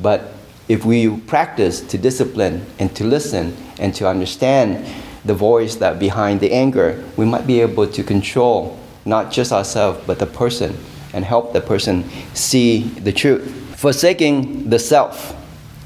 But 0.00 0.32
if 0.66 0.84
we 0.84 1.16
practice 1.20 1.80
to 1.82 1.96
discipline 1.96 2.66
and 2.80 2.94
to 2.96 3.04
listen 3.04 3.56
and 3.78 3.94
to 3.94 4.08
understand 4.08 4.84
the 5.24 5.34
voice 5.34 5.76
that 5.76 6.00
behind 6.00 6.40
the 6.40 6.52
anger, 6.52 7.04
we 7.16 7.24
might 7.24 7.46
be 7.46 7.60
able 7.60 7.86
to 7.86 8.02
control 8.02 8.76
not 9.04 9.30
just 9.30 9.52
ourselves 9.52 10.02
but 10.08 10.18
the 10.18 10.26
person 10.26 10.76
and 11.12 11.24
help 11.24 11.52
the 11.52 11.60
person 11.60 12.04
see 12.34 12.82
the 12.82 13.12
truth. 13.12 13.65
Forsaking 13.76 14.70
the 14.70 14.78
self. 14.78 15.36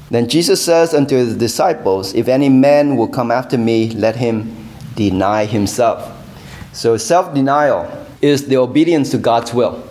Then 0.09 0.27
Jesus 0.27 0.63
says 0.63 0.93
unto 0.93 1.15
his 1.15 1.35
disciples, 1.35 2.13
If 2.13 2.27
any 2.27 2.47
man 2.47 2.95
will 2.95 3.07
come 3.07 3.31
after 3.31 3.57
me, 3.57 3.91
let 3.91 4.15
him 4.15 4.67
deny 4.95 5.45
himself. 5.45 6.17
So 6.73 6.95
self 6.95 7.33
denial 7.33 7.89
is 8.21 8.47
the 8.47 8.57
obedience 8.57 9.11
to 9.11 9.17
God's 9.17 9.53
will. 9.53 9.83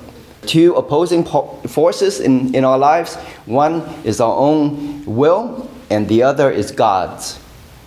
Two 0.46 0.74
opposing 0.74 1.24
forces 1.24 2.20
in, 2.20 2.54
in 2.54 2.64
our 2.64 2.78
lives 2.78 3.16
one 3.44 3.82
is 4.04 4.20
our 4.20 4.34
own 4.34 5.04
will, 5.04 5.70
and 5.90 6.08
the 6.08 6.22
other 6.22 6.50
is 6.50 6.70
God's. 6.70 7.38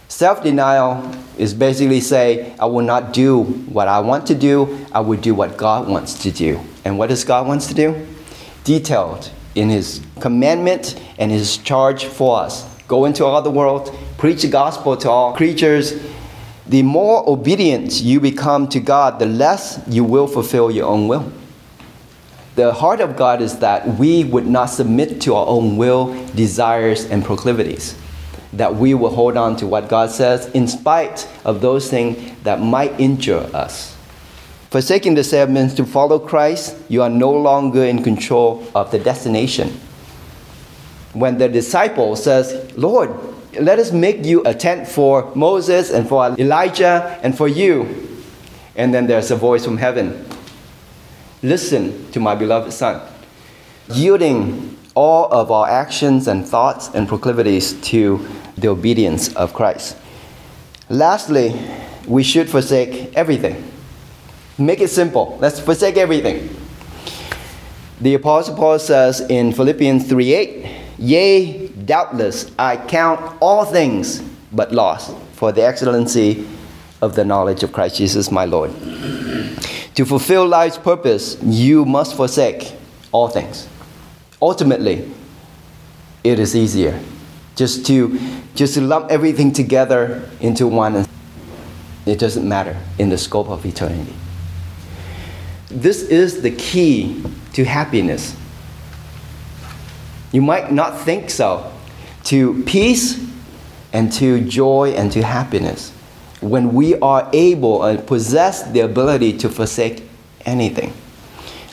Self 0.10 0.44
denial 0.44 1.12
is 1.40 1.56
basically 1.56 2.02
say, 2.02 2.56
I 2.60 2.66
will 2.66 2.86
not 2.86 3.14
do 3.14 3.42
what 3.42 3.88
I 3.88 4.00
want 4.00 4.28
to 4.28 4.36
do, 4.36 4.86
I 4.92 5.00
will 5.00 5.20
do 5.20 5.34
what 5.34 5.58
God 5.58 5.88
wants 5.88 6.22
to 6.22 6.32
do. 6.32 6.60
And 6.86 7.00
what 7.00 7.10
does 7.10 7.24
God 7.24 7.48
wants 7.48 7.66
to 7.68 7.74
do? 7.74 8.08
Detailed 8.64 9.32
in 9.56 9.70
His 9.70 10.02
commandment 10.20 11.00
and 11.18 11.32
His 11.32 11.58
charge 11.58 12.06
for 12.06 12.40
us. 12.40 12.68
Go 12.88 13.06
into 13.06 13.26
all 13.26 13.42
the 13.42 13.52
world, 13.52 13.96
preach 14.18 14.42
the 14.42 14.50
gospel 14.50 14.98
to 14.98 15.10
all 15.10 15.34
creatures, 15.34 16.00
the 16.68 16.82
more 16.82 17.28
obedient 17.28 18.02
you 18.02 18.20
become 18.20 18.68
to 18.70 18.80
God, 18.80 19.20
the 19.20 19.26
less 19.26 19.82
you 19.88 20.04
will 20.04 20.28
fulfill 20.28 20.72
your 20.72 20.88
own 20.88 21.08
will. 21.08 21.32
The 22.56 22.72
heart 22.72 23.02
of 23.02 23.16
God 23.16 23.42
is 23.42 23.60
that 23.60 23.98
we 23.98 24.24
would 24.24 24.46
not 24.48 24.68
submit 24.68 25.20
to 25.22 25.36
our 25.36 25.48
own 25.48 25.76
will, 25.76 26.14
desires, 26.36 27.06
and 27.06 27.26
proclivities. 27.26 27.98
That 28.54 28.76
we 28.76 28.94
will 28.94 29.10
hold 29.10 29.36
on 29.36 29.56
to 29.58 29.68
what 29.68 29.90
God 29.90 30.12
says 30.12 30.46
in 30.52 30.68
spite 30.68 31.28
of 31.44 31.62
those 31.62 31.90
things 31.90 32.32
that 32.44 32.62
might 32.62 33.00
injure 33.00 33.50
us. 33.54 33.98
Forsaking 34.74 35.14
the 35.14 35.24
self 35.24 35.52
means 35.52 35.76
to 35.76 35.86
follow 35.86 36.18
Christ, 36.18 36.76
you 36.90 37.04
are 37.04 37.10
no 37.10 37.32
longer 37.32 37.84
in 37.84 38.02
control 38.02 38.68
of 38.74 38.90
the 38.90 38.98
destination. 38.98 39.80
When 41.14 41.38
the 41.38 41.48
disciple 41.48 42.16
says, 42.16 42.76
Lord, 42.76 43.12
let 43.60 43.78
us 43.78 43.92
make 43.92 44.26
you 44.26 44.42
a 44.46 44.56
tent 44.56 44.88
for 44.88 45.32
Moses 45.36 45.92
and 45.92 46.10
for 46.10 46.36
Elijah 46.40 47.20
and 47.22 47.38
for 47.38 47.48
you. 47.48 48.18
And 48.76 48.92
then 48.92 49.06
there's 49.06 49.30
a 49.30 49.36
voice 49.36 49.64
from 49.64 49.78
heaven 49.78 50.26
Listen 51.44 52.12
to 52.12 52.20
my 52.20 52.34
beloved 52.34 52.74
Son. 52.74 53.00
Yielding 53.92 54.76
all 54.96 55.32
of 55.32 55.52
our 55.52 55.70
actions 55.70 56.28
and 56.28 56.48
thoughts 56.48 56.90
and 56.96 57.08
proclivities 57.08 57.80
to 57.92 58.28
the 58.58 58.70
obedience 58.70 59.36
of 59.36 59.54
Christ. 59.54 59.98
Lastly, 60.90 61.54
we 62.08 62.24
should 62.24 62.50
forsake 62.50 63.14
everything. 63.14 63.70
Make 64.58 64.82
it 64.82 64.90
simple. 64.90 65.38
Let's 65.42 65.60
forsake 65.60 65.98
everything. 65.98 66.50
The 68.02 68.16
Apostle 68.16 68.56
Paul 68.56 68.80
says 68.80 69.22
in 69.22 69.54
Philippians 69.54 70.08
3 70.08 70.34
8, 70.34 70.66
Yea, 71.00 71.68
Doubtless, 71.70 72.52
I 72.60 72.78
count 72.78 73.38
all 73.42 73.66
things 73.66 74.22
but 74.52 74.72
loss 74.72 75.14
for 75.34 75.52
the 75.52 75.64
excellency 75.64 76.48
of 77.02 77.16
the 77.16 77.26
knowledge 77.26 77.64
of 77.64 77.74
Christ 77.74 77.98
Jesus 77.98 78.32
my 78.32 78.46
Lord. 78.46 78.72
To 79.96 80.06
fulfill 80.06 80.48
life's 80.48 80.78
purpose, 80.78 81.42
you 81.44 81.86
must 81.86 82.16
forsake 82.16 82.74
all 83.12 83.28
things. 83.28 83.68
Ultimately, 84.42 85.10
it 86.24 86.40
is 86.40 86.56
easier 86.56 87.00
just 87.56 87.86
to 87.88 88.20
just 88.56 88.74
to 88.76 88.82
lump 88.82 89.12
everything 89.12 89.52
together 89.52 90.30
into 90.40 90.68
one. 90.68 91.06
It 92.06 92.20
doesn't 92.20 92.48
matter 92.48 92.78
in 93.00 93.10
the 93.10 93.18
scope 93.18 93.50
of 93.50 93.66
eternity. 93.66 94.14
This 95.74 96.04
is 96.04 96.44
the 96.44 96.52
key 96.52 97.24
to 97.54 97.66
happiness. 97.66 98.38
You 100.32 100.44
might 100.44 100.72
not 100.72 101.00
think 101.00 101.32
so. 101.32 101.72
To 102.26 102.64
peace 102.64 103.20
and 103.92 104.12
to 104.14 104.40
joy 104.42 104.94
and 104.96 105.12
to 105.14 105.24
happiness 105.24 105.92
when 106.42 106.74
we 106.74 106.96
are 107.00 107.28
able 107.34 107.84
and 107.84 108.06
possess 108.06 108.70
the 108.72 108.82
ability 108.82 109.38
to 109.40 109.50
forsake 109.50 110.04
anything. 110.46 110.94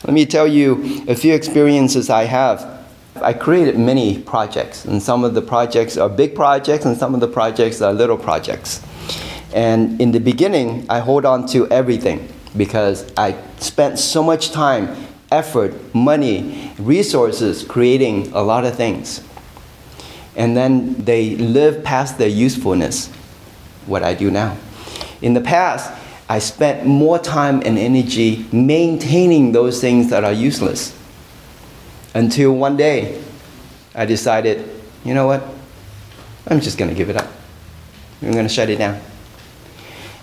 Let 0.04 0.14
me 0.14 0.24
tell 0.24 0.46
you 0.46 1.04
a 1.06 1.14
few 1.14 1.34
experiences 1.34 2.08
I 2.08 2.24
have. 2.24 2.86
I 3.16 3.34
created 3.34 3.78
many 3.78 4.22
projects, 4.22 4.86
and 4.86 5.02
some 5.02 5.24
of 5.24 5.34
the 5.34 5.42
projects 5.42 5.98
are 5.98 6.08
big 6.08 6.34
projects, 6.34 6.86
and 6.86 6.96
some 6.96 7.12
of 7.12 7.20
the 7.20 7.28
projects 7.28 7.82
are 7.82 7.92
little 7.92 8.16
projects. 8.16 8.82
And 9.52 10.00
in 10.00 10.12
the 10.12 10.20
beginning, 10.20 10.86
I 10.88 11.00
hold 11.00 11.26
on 11.26 11.46
to 11.48 11.68
everything 11.68 12.28
because 12.56 13.10
I 13.16 13.36
spent 13.58 13.98
so 13.98 14.22
much 14.22 14.50
time, 14.50 14.96
effort, 15.30 15.94
money, 15.94 16.72
resources 16.78 17.62
creating 17.62 18.32
a 18.32 18.42
lot 18.42 18.64
of 18.64 18.74
things. 18.74 19.22
And 20.36 20.56
then 20.56 20.94
they 21.04 21.36
live 21.36 21.84
past 21.84 22.18
their 22.18 22.28
usefulness, 22.28 23.08
what 23.86 24.02
I 24.02 24.14
do 24.14 24.30
now. 24.30 24.56
In 25.22 25.34
the 25.34 25.40
past, 25.40 25.92
I 26.28 26.38
spent 26.38 26.86
more 26.86 27.18
time 27.18 27.62
and 27.64 27.76
energy 27.76 28.46
maintaining 28.52 29.52
those 29.52 29.80
things 29.80 30.10
that 30.10 30.24
are 30.24 30.32
useless. 30.32 30.96
Until 32.14 32.52
one 32.52 32.76
day, 32.76 33.22
I 33.94 34.06
decided, 34.06 34.68
you 35.04 35.14
know 35.14 35.26
what? 35.26 35.42
I'm 36.46 36.60
just 36.60 36.78
going 36.78 36.88
to 36.88 36.94
give 36.94 37.10
it 37.10 37.16
up. 37.16 37.28
I'm 38.22 38.32
going 38.32 38.46
to 38.46 38.52
shut 38.52 38.68
it 38.68 38.78
down. 38.78 39.00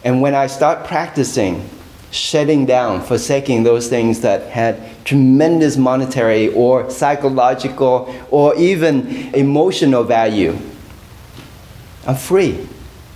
And 0.03 0.21
when 0.21 0.35
I 0.35 0.47
start 0.47 0.85
practicing 0.85 1.69
shutting 2.11 2.65
down, 2.65 3.01
forsaking 3.01 3.63
those 3.63 3.89
things 3.89 4.21
that 4.21 4.49
had 4.49 4.81
tremendous 5.05 5.77
monetary 5.77 6.49
or 6.53 6.89
psychological 6.89 8.13
or 8.31 8.55
even 8.55 9.33
emotional 9.35 10.03
value, 10.03 10.57
I'm 12.05 12.15
free. 12.15 12.67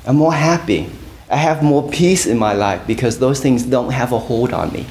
I'm 0.06 0.18
more 0.18 0.34
happy. 0.34 0.90
I 1.30 1.38
have 1.38 1.64
more 1.64 1.90
peace 1.90 2.26
in 2.26 2.38
my 2.38 2.54
life 2.54 2.86
because 2.86 3.20
those 3.20 3.40
things 3.40 3.64
don't 3.64 3.92
have 3.92 4.12
a 4.12 4.20
hold 4.20 4.52
on 4.52 4.74
me. 4.74 4.86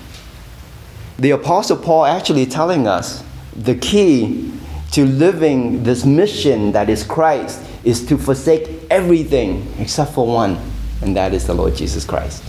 The 1.18 1.32
Apostle 1.32 1.76
Paul 1.76 2.06
actually 2.06 2.46
telling 2.46 2.86
us 2.86 3.22
the 3.54 3.74
key 3.74 4.52
to 4.92 5.04
living 5.04 5.82
this 5.82 6.06
mission 6.06 6.72
that 6.72 6.88
is 6.88 7.04
Christ 7.04 7.60
is 7.84 8.06
to 8.06 8.16
forsake 8.16 8.68
everything 8.90 9.72
except 9.78 10.14
for 10.14 10.26
one, 10.26 10.58
and 11.02 11.14
that 11.16 11.34
is 11.34 11.46
the 11.46 11.54
Lord 11.54 11.74
Jesus 11.76 12.04
Christ. 12.04 12.42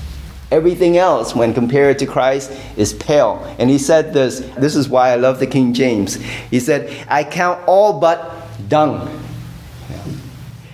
Everything 0.52 0.98
else, 0.98 1.34
when 1.34 1.54
compared 1.54 1.98
to 2.00 2.06
Christ, 2.06 2.52
is 2.76 2.94
pale. 2.94 3.42
And 3.58 3.70
he 3.70 3.78
said 3.78 4.14
this 4.14 4.42
this 4.58 4.76
is 4.76 4.90
why 4.90 5.12
I 5.12 5.16
love 5.16 5.40
the 5.40 5.48
King 5.48 5.74
James. 5.74 6.16
He 6.16 6.60
said, 6.60 7.06
I 7.08 7.24
count 7.24 7.62
all 7.68 8.00
but 8.00 8.32
dung. 8.68 9.10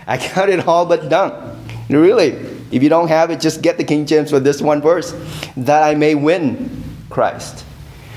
I 0.07 0.17
count 0.17 0.49
it 0.49 0.67
all 0.67 0.85
but 0.85 1.09
dung. 1.09 1.65
Really, 1.89 2.29
if 2.71 2.81
you 2.81 2.89
don't 2.89 3.07
have 3.07 3.29
it, 3.29 3.39
just 3.39 3.61
get 3.61 3.77
the 3.77 3.83
King 3.83 4.05
James 4.05 4.31
for 4.31 4.39
this 4.39 4.61
one 4.61 4.81
verse 4.81 5.15
that 5.55 5.83
I 5.83 5.95
may 5.95 6.15
win 6.15 6.83
Christ. 7.09 7.63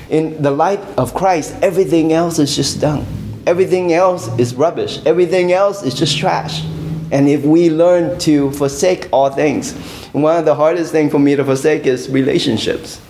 In 0.09 0.41
the 0.41 0.51
light 0.51 0.79
of 0.97 1.13
Christ, 1.13 1.55
everything 1.61 2.11
else 2.11 2.39
is 2.39 2.55
just 2.55 2.81
dung. 2.81 3.05
Everything 3.47 3.93
else 3.93 4.27
is 4.37 4.55
rubbish. 4.55 4.99
Everything 5.05 5.51
else 5.51 5.83
is 5.83 5.93
just 5.93 6.17
trash. 6.17 6.63
And 7.11 7.27
if 7.27 7.43
we 7.43 7.69
learn 7.69 8.17
to 8.19 8.51
forsake 8.51 9.09
all 9.11 9.29
things, 9.29 9.73
one 10.13 10.37
of 10.37 10.45
the 10.45 10.55
hardest 10.55 10.91
things 10.91 11.11
for 11.11 11.19
me 11.19 11.35
to 11.35 11.43
forsake 11.43 11.85
is 11.85 12.09
relationships. 12.09 13.01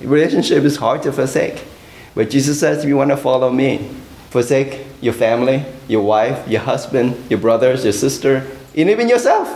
Relationship 0.00 0.64
is 0.64 0.76
hard 0.76 1.02
to 1.02 1.12
forsake. 1.12 1.64
But 2.14 2.30
Jesus 2.30 2.58
says, 2.60 2.84
if 2.84 2.88
you 2.88 2.96
want 2.96 3.10
to 3.10 3.16
follow 3.16 3.50
me, 3.50 3.90
forsake 4.30 4.86
your 5.00 5.12
family, 5.12 5.64
your 5.88 6.02
wife, 6.02 6.48
your 6.48 6.60
husband, 6.60 7.16
your 7.28 7.40
brothers, 7.40 7.84
your 7.84 7.92
sister, 7.92 8.46
and 8.76 8.88
even 8.88 9.08
yourself. 9.08 9.48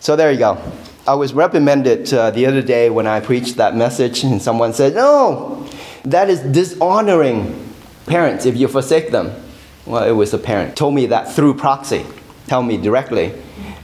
So 0.00 0.16
there 0.16 0.30
you 0.30 0.38
go. 0.38 0.60
I 1.06 1.14
was 1.14 1.34
reprimanded 1.34 2.12
uh, 2.14 2.30
the 2.30 2.46
other 2.46 2.62
day 2.62 2.90
when 2.90 3.06
I 3.06 3.20
preached 3.20 3.56
that 3.56 3.76
message, 3.76 4.22
and 4.24 4.40
someone 4.40 4.72
said, 4.72 4.94
No, 4.94 5.68
that 6.04 6.30
is 6.30 6.40
dishonoring 6.40 7.72
parents 8.06 8.46
if 8.46 8.56
you 8.56 8.68
forsake 8.68 9.10
them. 9.10 9.43
Well, 9.86 10.04
it 10.04 10.12
was 10.12 10.32
a 10.32 10.38
parent. 10.38 10.76
Told 10.76 10.94
me 10.94 11.06
that 11.06 11.32
through 11.32 11.54
proxy. 11.54 12.06
Tell 12.46 12.62
me 12.62 12.76
directly. 12.76 13.32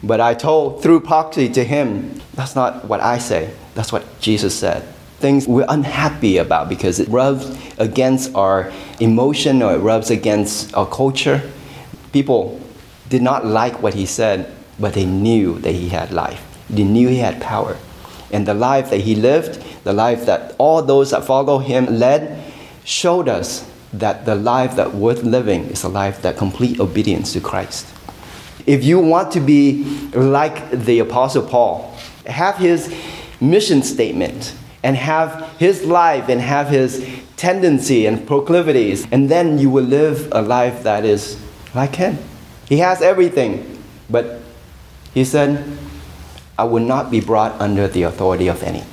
But 0.02 0.20
I 0.20 0.34
told 0.34 0.82
through 0.82 1.00
proxy 1.00 1.48
to 1.50 1.64
him, 1.64 2.20
that's 2.34 2.54
not 2.54 2.86
what 2.86 3.00
I 3.00 3.18
say. 3.18 3.52
That's 3.74 3.92
what 3.92 4.20
Jesus 4.20 4.58
said. 4.58 4.82
Things 5.18 5.46
we're 5.46 5.66
unhappy 5.68 6.38
about 6.38 6.68
because 6.68 6.98
it 6.98 7.08
rubs 7.08 7.54
against 7.78 8.34
our 8.34 8.72
emotion 8.98 9.62
or 9.62 9.74
it 9.74 9.78
rubs 9.78 10.10
against 10.10 10.74
our 10.74 10.86
culture. 10.86 11.42
People 12.12 12.58
did 13.10 13.20
not 13.20 13.44
like 13.44 13.82
what 13.82 13.92
he 13.92 14.06
said 14.06 14.50
but 14.80 14.94
they 14.94 15.04
knew 15.04 15.58
that 15.60 15.72
he 15.72 15.90
had 15.90 16.10
life. 16.10 16.42
They 16.70 16.84
knew 16.84 17.08
he 17.08 17.18
had 17.18 17.40
power. 17.40 17.76
And 18.32 18.46
the 18.46 18.54
life 18.54 18.90
that 18.90 19.00
he 19.00 19.14
lived, 19.14 19.62
the 19.84 19.92
life 19.92 20.26
that 20.26 20.54
all 20.58 20.82
those 20.82 21.10
that 21.10 21.24
follow 21.24 21.58
him 21.58 21.86
led, 21.86 22.42
showed 22.84 23.28
us 23.28 23.69
that 23.92 24.24
the 24.24 24.34
life 24.34 24.76
that 24.76 24.94
worth 24.94 25.22
living 25.22 25.64
is 25.66 25.82
a 25.82 25.88
life 25.88 26.22
that 26.22 26.36
complete 26.36 26.78
obedience 26.78 27.32
to 27.32 27.40
Christ. 27.40 27.86
If 28.66 28.84
you 28.84 28.98
want 29.00 29.32
to 29.32 29.40
be 29.40 29.84
like 30.12 30.70
the 30.70 31.00
Apostle 31.00 31.42
Paul, 31.42 31.96
have 32.26 32.56
his 32.56 32.94
mission 33.40 33.82
statement 33.82 34.54
and 34.82 34.96
have 34.96 35.56
his 35.58 35.84
life 35.84 36.28
and 36.28 36.40
have 36.40 36.68
his 36.68 37.04
tendency 37.36 38.06
and 38.06 38.26
proclivities, 38.26 39.06
and 39.10 39.28
then 39.28 39.58
you 39.58 39.70
will 39.70 39.84
live 39.84 40.28
a 40.32 40.42
life 40.42 40.82
that 40.82 41.04
is 41.04 41.40
like 41.74 41.96
him. 41.96 42.18
He 42.68 42.78
has 42.78 43.02
everything, 43.02 43.82
but 44.08 44.40
he 45.14 45.24
said, 45.24 45.78
I 46.58 46.64
will 46.64 46.84
not 46.84 47.10
be 47.10 47.20
brought 47.20 47.58
under 47.60 47.88
the 47.88 48.02
authority 48.02 48.46
of 48.48 48.62
any. 48.62 48.84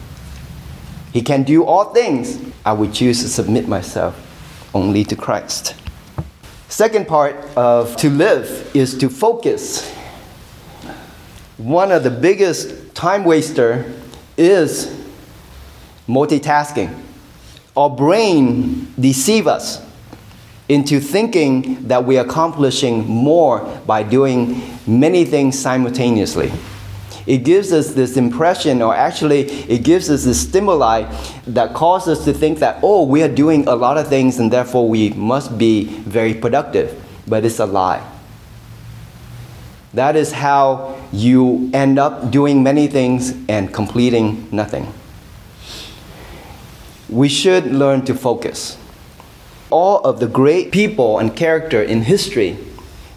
He 1.13 1.21
can 1.21 1.43
do 1.43 1.63
all 1.63 1.93
things. 1.93 2.39
I 2.65 2.73
would 2.73 2.93
choose 2.93 3.21
to 3.21 3.29
submit 3.29 3.67
myself 3.67 4.26
only 4.77 5.03
to 5.03 5.15
Christ. 5.15 5.73
Second 6.69 7.07
part 7.07 7.35
of 7.57 7.97
to 7.97 8.11
live 8.11 8.69
is 8.75 8.95
to 8.99 9.09
focus. 9.09 9.91
One 11.57 11.91
of 11.91 12.03
the 12.03 12.11
biggest 12.11 12.93
time 12.93 13.23
waster 13.23 13.91
is 14.37 14.95
multitasking. 16.07 16.95
Our 17.75 17.89
brain 17.89 18.93
deceive 18.99 19.47
us 19.47 19.81
into 20.69 20.99
thinking 20.99 21.87
that 21.87 22.03
we're 22.05 22.21
accomplishing 22.21 23.07
more 23.07 23.61
by 23.87 24.03
doing 24.03 24.61
many 24.85 25.25
things 25.25 25.57
simultaneously. 25.57 26.51
It 27.27 27.43
gives 27.43 27.71
us 27.71 27.93
this 27.93 28.17
impression, 28.17 28.81
or 28.81 28.95
actually, 28.95 29.41
it 29.69 29.83
gives 29.83 30.09
us 30.09 30.23
this 30.23 30.41
stimuli 30.41 31.03
that 31.45 31.75
causes 31.75 32.19
us 32.19 32.25
to 32.25 32.33
think 32.33 32.59
that, 32.59 32.79
oh, 32.81 33.03
we 33.03 33.21
are 33.21 33.27
doing 33.27 33.67
a 33.67 33.75
lot 33.75 33.97
of 33.97 34.07
things 34.07 34.39
and 34.39 34.51
therefore 34.51 34.89
we 34.89 35.09
must 35.09 35.57
be 35.57 35.83
very 35.83 36.33
productive. 36.33 36.99
But 37.27 37.43
it's 37.43 37.59
a 37.59 37.65
lie. 37.65 38.09
That 39.93 40.15
is 40.15 40.31
how 40.31 40.97
you 41.11 41.69
end 41.73 41.99
up 41.99 42.31
doing 42.31 42.63
many 42.63 42.87
things 42.87 43.35
and 43.49 43.73
completing 43.73 44.47
nothing. 44.51 44.91
We 47.09 47.27
should 47.29 47.67
learn 47.67 48.05
to 48.05 48.15
focus 48.15 48.77
all 49.69 49.99
of 50.03 50.19
the 50.19 50.27
great 50.27 50.71
people 50.71 51.19
and 51.19 51.35
character 51.35 51.81
in 51.81 52.03
history, 52.03 52.57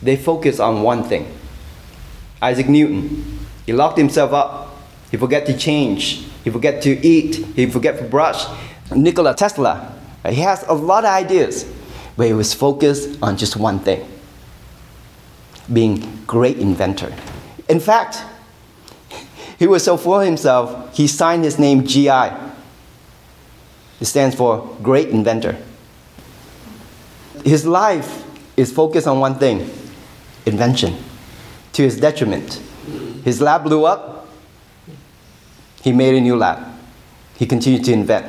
they 0.02 0.16
focus 0.16 0.58
on 0.58 0.82
one 0.82 1.04
thing. 1.04 1.30
Isaac 2.42 2.68
Newton, 2.68 3.39
he 3.70 3.72
locked 3.72 3.96
himself 3.96 4.32
up. 4.32 4.74
He 5.12 5.16
forget 5.16 5.46
to 5.46 5.56
change. 5.56 6.26
He 6.42 6.50
forget 6.50 6.82
to 6.82 6.90
eat. 7.06 7.36
He 7.54 7.66
forget 7.66 7.98
to 7.98 8.04
brush. 8.04 8.44
Nikola 8.90 9.36
Tesla, 9.36 9.94
he 10.28 10.40
has 10.40 10.64
a 10.66 10.72
lot 10.72 11.04
of 11.04 11.10
ideas, 11.10 11.72
but 12.16 12.26
he 12.26 12.32
was 12.32 12.52
focused 12.52 13.16
on 13.22 13.36
just 13.36 13.54
one 13.56 13.78
thing, 13.78 14.04
being 15.72 16.24
great 16.26 16.58
inventor. 16.58 17.14
In 17.68 17.78
fact, 17.78 18.24
he 19.56 19.68
was 19.68 19.84
so 19.84 19.96
full 19.96 20.18
of 20.18 20.26
himself, 20.26 20.96
he 20.96 21.06
signed 21.06 21.44
his 21.44 21.56
name 21.56 21.86
GI. 21.86 22.32
It 24.00 24.06
stands 24.06 24.34
for 24.34 24.76
Great 24.82 25.10
Inventor 25.10 25.56
his 27.44 27.66
life 27.66 28.24
is 28.56 28.72
focused 28.72 29.06
on 29.06 29.20
one 29.20 29.36
thing 29.36 29.70
invention 30.46 30.96
to 31.72 31.82
his 31.82 31.98
detriment. 32.00 32.60
His 33.24 33.40
lab 33.40 33.64
blew 33.64 33.84
up, 33.84 34.28
he 35.82 35.92
made 35.92 36.14
a 36.14 36.20
new 36.20 36.36
lab. 36.36 36.66
he 37.36 37.46
continued 37.46 37.84
to 37.84 37.92
invent. 37.92 38.26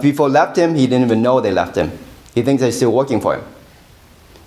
People 0.00 0.28
left 0.28 0.56
him, 0.56 0.74
he 0.74 0.86
didn't 0.86 1.04
even 1.04 1.20
know 1.22 1.40
they 1.40 1.52
left 1.52 1.76
him. 1.76 1.92
He 2.34 2.42
thinks 2.42 2.62
they're 2.62 2.72
still 2.72 2.92
working 2.92 3.20
for 3.20 3.36
him. 3.36 3.44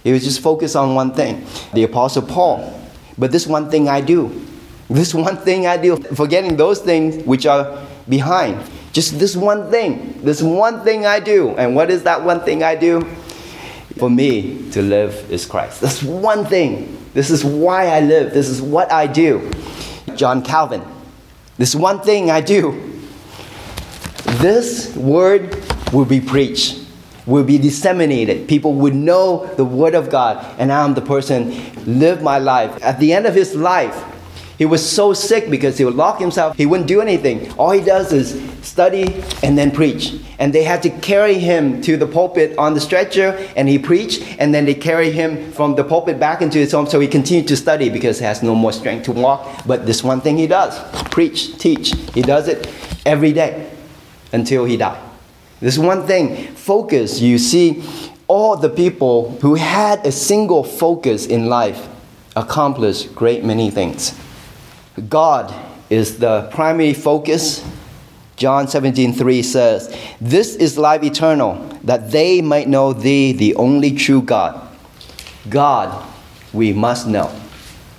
He 0.04 0.12
was 0.12 0.24
just 0.24 0.42
focused 0.42 0.76
on 0.76 0.96
one 0.96 1.14
thing. 1.14 1.46
The 1.74 1.84
Apostle 1.84 2.24
Paul. 2.24 2.82
But 3.18 3.32
this 3.32 3.46
one 3.46 3.70
thing 3.70 3.88
I 3.90 4.02
do. 4.02 4.46
This 4.90 5.14
one 5.28 5.38
thing 5.38 5.68
I 5.68 5.78
do. 5.78 5.98
Forgetting 5.98 6.58
those 6.58 6.80
things 6.80 7.24
which 7.26 7.46
are 7.46 7.86
behind. 8.10 8.60
Just 8.92 9.20
this 9.20 9.36
one 9.36 9.70
thing. 9.70 10.20
This 10.24 10.42
one 10.42 10.84
thing 10.84 11.06
I 11.06 11.20
do. 11.20 11.50
And 11.52 11.76
what 11.76 11.92
is 11.92 12.04
that 12.04 12.24
one 12.24 12.42
thing 12.42 12.64
I 12.64 12.76
do? 12.76 13.02
For 13.98 14.10
me 14.10 14.70
to 14.72 14.82
live 14.82 15.32
is 15.32 15.46
Christ. 15.46 15.82
That's 15.82 16.02
one 16.04 16.46
thing. 16.46 16.98
This 17.14 17.30
is 17.30 17.44
why 17.44 17.88
I 17.88 18.00
live. 18.00 18.34
This 18.34 18.48
is 18.48 18.62
what 18.62 18.92
I 18.92 19.08
do. 19.08 19.52
John 20.18 20.42
Calvin. 20.42 20.84
This 21.58 21.74
one 21.74 22.02
thing 22.02 22.30
I 22.30 22.42
do. 22.42 23.02
This 24.40 24.96
word 24.96 25.56
will 25.94 26.06
be 26.06 26.20
preached, 26.20 26.80
will 27.26 27.44
be 27.44 27.58
disseminated. 27.58 28.48
People 28.48 28.74
would 28.74 28.94
know 28.94 29.46
the 29.56 29.66
word 29.66 29.96
of 29.96 30.10
God, 30.10 30.46
and 30.60 30.72
I'm 30.72 30.94
the 30.94 31.02
person 31.02 31.54
live 31.86 32.22
my 32.22 32.38
life. 32.38 32.84
At 32.84 33.00
the 33.00 33.14
end 33.14 33.26
of 33.26 33.34
his 33.34 33.56
life, 33.56 33.96
he 34.58 34.66
was 34.66 34.88
so 34.88 35.14
sick 35.14 35.50
because 35.52 35.78
he 35.78 35.86
would 35.86 35.94
lock 35.94 36.20
himself. 36.20 36.58
He 36.58 36.66
wouldn't 36.66 36.88
do 36.88 37.00
anything. 37.00 37.52
All 37.54 37.72
he 37.72 37.82
does 37.82 38.12
is 38.12 38.42
study 38.66 39.24
and 39.44 39.56
then 39.56 39.70
preach. 39.70 40.16
And 40.40 40.52
they 40.52 40.64
had 40.64 40.82
to 40.84 40.90
carry 40.90 41.36
him 41.36 41.80
to 41.84 41.96
the 41.96 42.08
pulpit 42.08 42.58
on 42.58 42.74
the 42.74 42.82
stretcher 42.82 43.38
and 43.56 43.70
he 43.70 43.78
preached. 43.78 44.24
And 44.40 44.54
then 44.54 44.66
they 44.66 44.74
carry 44.74 45.12
him 45.12 45.52
from 45.52 45.76
the 45.76 45.84
pulpit 45.84 46.20
back 46.20 46.42
into 46.42 46.58
his 46.58 46.72
home. 46.72 46.88
So 46.88 47.00
he 47.00 47.08
continued 47.08 47.48
to 47.50 47.56
study 47.56 47.90
because 47.90 48.18
he 48.18 48.26
has 48.26 48.42
no 48.42 48.56
more 48.56 48.74
strength 48.74 49.06
to 49.06 49.12
walk. 49.12 49.48
But 49.68 49.86
this 49.86 50.04
one 50.04 50.22
thing 50.22 50.38
he 50.38 50.48
does 50.48 50.80
preach, 51.12 51.56
teach. 51.60 51.94
He 52.16 52.24
does 52.24 52.48
it 52.48 52.68
every 53.06 53.34
day 53.34 53.72
until 54.34 54.66
he 54.66 54.76
died. 54.76 55.04
This 55.60 55.78
one 55.78 56.08
thing, 56.08 56.48
focus. 56.56 57.22
You 57.22 57.38
see, 57.38 57.84
all 58.28 58.58
the 58.58 58.70
people 58.70 59.38
who 59.42 59.54
had 59.56 60.06
a 60.06 60.12
single 60.12 60.64
focus 60.64 61.28
in 61.28 61.48
life 61.48 61.88
accomplished 62.36 63.14
great 63.16 63.44
many 63.44 63.70
things. 63.70 64.14
God 64.98 65.54
is 65.90 66.18
the 66.18 66.50
primary 66.52 66.94
focus. 66.94 67.64
John 68.36 68.68
17, 68.68 69.14
3 69.14 69.42
says, 69.44 69.96
This 70.20 70.56
is 70.56 70.78
life 70.78 71.04
eternal, 71.04 71.56
that 71.84 72.12
they 72.12 72.42
might 72.42 72.68
know 72.68 72.94
thee, 72.94 73.32
the 73.32 73.56
only 73.56 73.92
true 73.92 74.22
God. 74.22 74.62
God, 75.50 76.06
we 76.54 76.74
must 76.74 77.08
know. 77.08 77.34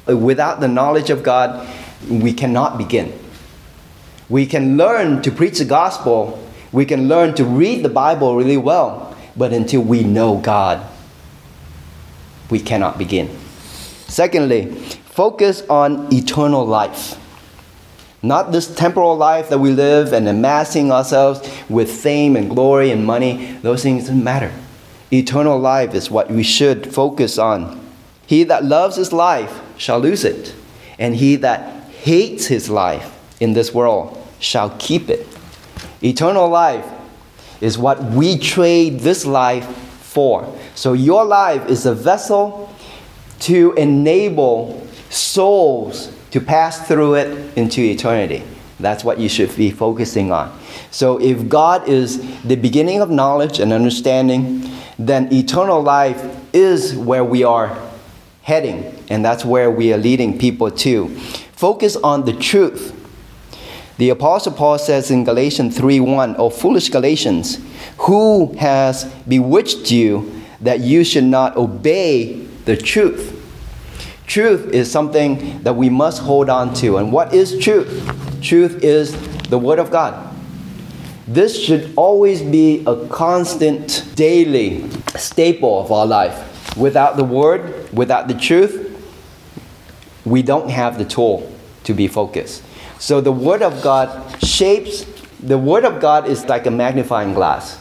Without 0.07 0.61
the 0.61 0.69
knowledge 0.69 1.11
of 1.11 1.23
God, 1.23 1.69
we 2.09 2.33
cannot 2.33 2.79
begin. 2.79 3.13
We 4.29 4.47
can 4.47 4.77
learn 4.77 5.23
to 5.23 5.31
preach 5.31 5.59
the 5.59 5.65
gospel, 5.65 6.45
we 6.73 6.85
can 6.85 7.09
learn 7.09 7.35
to 7.37 7.45
read 7.45 7.83
the 7.83 7.89
Bible 7.89 8.37
really 8.37 8.57
well, 8.57 9.17
but 9.37 9.53
until 9.53 9.81
we 9.83 10.03
know 10.03 10.39
God, 10.39 10.87
we 12.51 12.61
cannot 12.61 12.99
begin. 12.99 13.31
Secondly, 14.07 14.77
focus 15.19 15.65
on 15.69 16.07
eternal 16.15 16.65
life. 16.65 17.19
Not 18.23 18.53
this 18.53 18.73
temporal 18.73 19.17
life 19.17 19.49
that 19.49 19.59
we 19.59 19.73
live 19.73 20.13
and 20.13 20.29
amassing 20.29 20.93
ourselves 20.93 21.41
with 21.69 21.91
fame 21.91 22.37
and 22.37 22.49
glory 22.49 22.93
and 22.93 23.05
money. 23.05 23.59
Those 23.63 23.83
things 23.83 24.07
don't 24.07 24.23
matter. 24.23 24.53
Eternal 25.13 25.59
life 25.59 25.93
is 25.93 26.09
what 26.09 26.31
we 26.31 26.45
should 26.45 26.95
focus 26.95 27.37
on. 27.37 27.85
He 28.29 28.45
that 28.45 28.65
loves 28.65 28.95
his 28.95 29.13
life 29.13 29.61
shall 29.77 29.99
lose 29.99 30.23
it, 30.23 30.55
and 31.01 31.17
he 31.17 31.35
that 31.35 31.91
hates 31.91 32.47
his 32.47 32.71
life 32.71 33.13
in 33.41 33.55
this 33.55 33.75
world 33.75 34.25
shall 34.39 34.71
keep 34.79 35.11
it. 35.11 35.27
Eternal 36.01 36.49
life 36.49 36.87
is 37.61 37.77
what 37.77 38.01
we 38.05 38.39
trade 38.39 39.01
this 39.01 39.27
life 39.27 39.67
for. 39.67 40.47
So 40.77 40.93
your 40.93 41.25
life 41.25 41.69
is 41.69 41.87
a 41.87 41.95
vessel 41.95 42.73
to 43.41 43.73
enable 43.73 44.88
souls 45.11 46.13
to 46.31 46.41
pass 46.41 46.87
through 46.87 47.15
it 47.15 47.57
into 47.57 47.81
eternity. 47.81 48.43
That's 48.81 49.03
what 49.03 49.19
you 49.19 49.29
should 49.29 49.55
be 49.57 49.71
focusing 49.71 50.31
on. 50.31 50.57
So, 50.91 51.21
if 51.21 51.49
God 51.49 51.89
is 51.89 52.21
the 52.43 52.57
beginning 52.57 53.01
of 53.01 53.11
knowledge 53.11 53.59
and 53.59 53.73
understanding, 53.73 54.71
then 54.99 55.33
eternal 55.33 55.83
life 55.83 56.25
is 56.53 56.95
where 56.95 57.25
we 57.25 57.43
are 57.43 57.77
heading, 58.43 58.95
and 59.11 59.25
that's 59.25 59.45
where 59.45 59.71
we 59.71 59.93
are 59.93 59.99
leading 59.99 60.39
people 60.39 60.71
to. 60.71 61.09
Focus 61.53 61.97
on 61.97 62.25
the 62.25 62.33
truth. 62.33 62.95
The 63.99 64.11
Apostle 64.11 64.53
Paul 64.53 64.79
says 64.79 65.11
in 65.11 65.25
Galatians 65.25 65.77
3 65.77 65.99
1, 65.99 66.37
O 66.37 66.49
foolish 66.49 66.89
Galatians, 66.89 67.59
who 67.99 68.53
has 68.55 69.05
bewitched 69.27 69.91
you 69.91 70.33
that 70.61 70.81
you 70.81 71.03
should 71.03 71.25
not 71.25 71.57
obey 71.57 72.35
the 72.65 72.77
truth? 72.77 73.38
Truth 74.29 74.75
is 74.75 74.91
something 74.91 75.63
that 75.63 75.75
we 75.75 75.89
must 75.89 76.21
hold 76.21 76.51
on 76.51 76.75
to. 76.75 76.99
And 76.99 77.11
what 77.11 77.33
is 77.33 77.59
truth? 77.59 77.89
Truth 78.43 78.85
is 78.85 79.17
the 79.45 79.59
Word 79.59 79.79
of 79.79 79.91
God. 79.91 80.37
This 81.27 81.59
should 81.59 81.95
always 81.97 82.43
be 82.43 82.85
a 82.87 83.07
constant, 83.09 84.05
daily 84.15 84.89
staple 85.17 85.81
of 85.81 85.91
our 85.91 86.05
life. 86.07 86.77
Without 86.77 87.17
the 87.17 87.25
Word, 87.25 87.91
without 87.91 88.29
the 88.29 88.35
truth, 88.35 88.85
we 90.27 90.43
don't 90.43 90.69
have 90.69 90.99
the 90.99 91.07
tool 91.07 91.51
to 91.85 91.95
be 91.95 92.07
focused. 92.07 92.63
So 92.99 93.23
the 93.23 93.33
Word 93.33 93.63
of 93.63 93.83
God 93.83 94.43
shapes, 94.45 95.07
the 95.41 95.57
Word 95.57 95.87
of 95.87 96.03
God 96.03 96.29
is 96.29 96.45
like 96.45 96.67
a 96.67 96.71
magnifying 96.71 97.33
glass. 97.33 97.81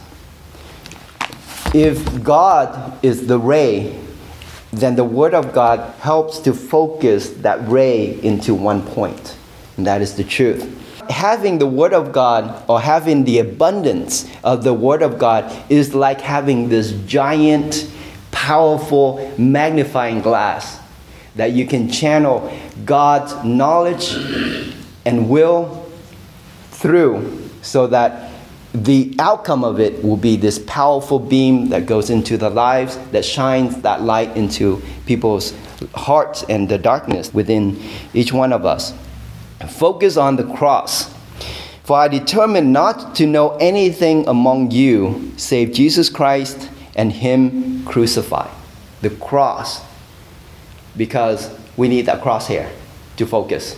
If 1.74 2.24
God 2.24 2.98
is 3.04 3.26
the 3.26 3.38
ray 3.38 4.00
then 4.72 4.96
the 4.96 5.04
Word 5.04 5.34
of 5.34 5.52
God 5.52 5.94
helps 6.00 6.38
to 6.40 6.52
focus 6.52 7.30
that 7.30 7.66
ray 7.68 8.20
into 8.22 8.54
one 8.54 8.82
point, 8.82 9.36
and 9.76 9.86
that 9.86 10.02
is 10.02 10.16
the 10.16 10.24
truth. 10.24 10.74
Having 11.08 11.58
the 11.58 11.66
Word 11.66 11.94
of 11.94 12.12
God 12.12 12.64
or 12.68 12.80
having 12.80 13.24
the 13.24 13.38
abundance 13.38 14.30
of 14.44 14.62
the 14.64 14.74
Word 14.74 15.02
of 15.02 15.18
God 15.18 15.50
is 15.70 15.94
like 15.94 16.20
having 16.20 16.68
this 16.68 16.92
giant, 17.06 17.90
powerful 18.30 19.34
magnifying 19.38 20.20
glass 20.20 20.78
that 21.36 21.52
you 21.52 21.66
can 21.66 21.88
channel 21.88 22.52
God's 22.84 23.32
knowledge 23.44 24.12
and 25.06 25.30
will 25.30 25.86
through 26.72 27.48
so 27.62 27.86
that 27.86 28.27
the 28.84 29.14
outcome 29.18 29.64
of 29.64 29.80
it 29.80 30.02
will 30.04 30.16
be 30.16 30.36
this 30.36 30.58
powerful 30.58 31.18
beam 31.18 31.68
that 31.70 31.86
goes 31.86 32.10
into 32.10 32.36
the 32.36 32.50
lives, 32.50 32.98
that 33.12 33.24
shines 33.24 33.80
that 33.82 34.02
light 34.02 34.36
into 34.36 34.82
people's 35.06 35.54
hearts 35.94 36.44
and 36.48 36.68
the 36.68 36.78
darkness 36.78 37.32
within 37.32 37.80
each 38.14 38.32
one 38.32 38.52
of 38.52 38.64
us. 38.64 38.92
Focus 39.68 40.16
on 40.16 40.36
the 40.36 40.44
cross. 40.44 41.14
For 41.84 41.96
I 41.96 42.08
determined 42.08 42.72
not 42.72 43.14
to 43.16 43.26
know 43.26 43.56
anything 43.56 44.28
among 44.28 44.70
you 44.70 45.32
save 45.36 45.72
Jesus 45.72 46.10
Christ 46.10 46.68
and 46.94 47.12
Him 47.12 47.84
crucified. 47.84 48.50
The 49.00 49.10
cross. 49.10 49.82
Because 50.96 51.50
we 51.76 51.88
need 51.88 52.06
that 52.06 52.22
crosshair 52.22 52.70
to 53.16 53.26
focus 53.26 53.76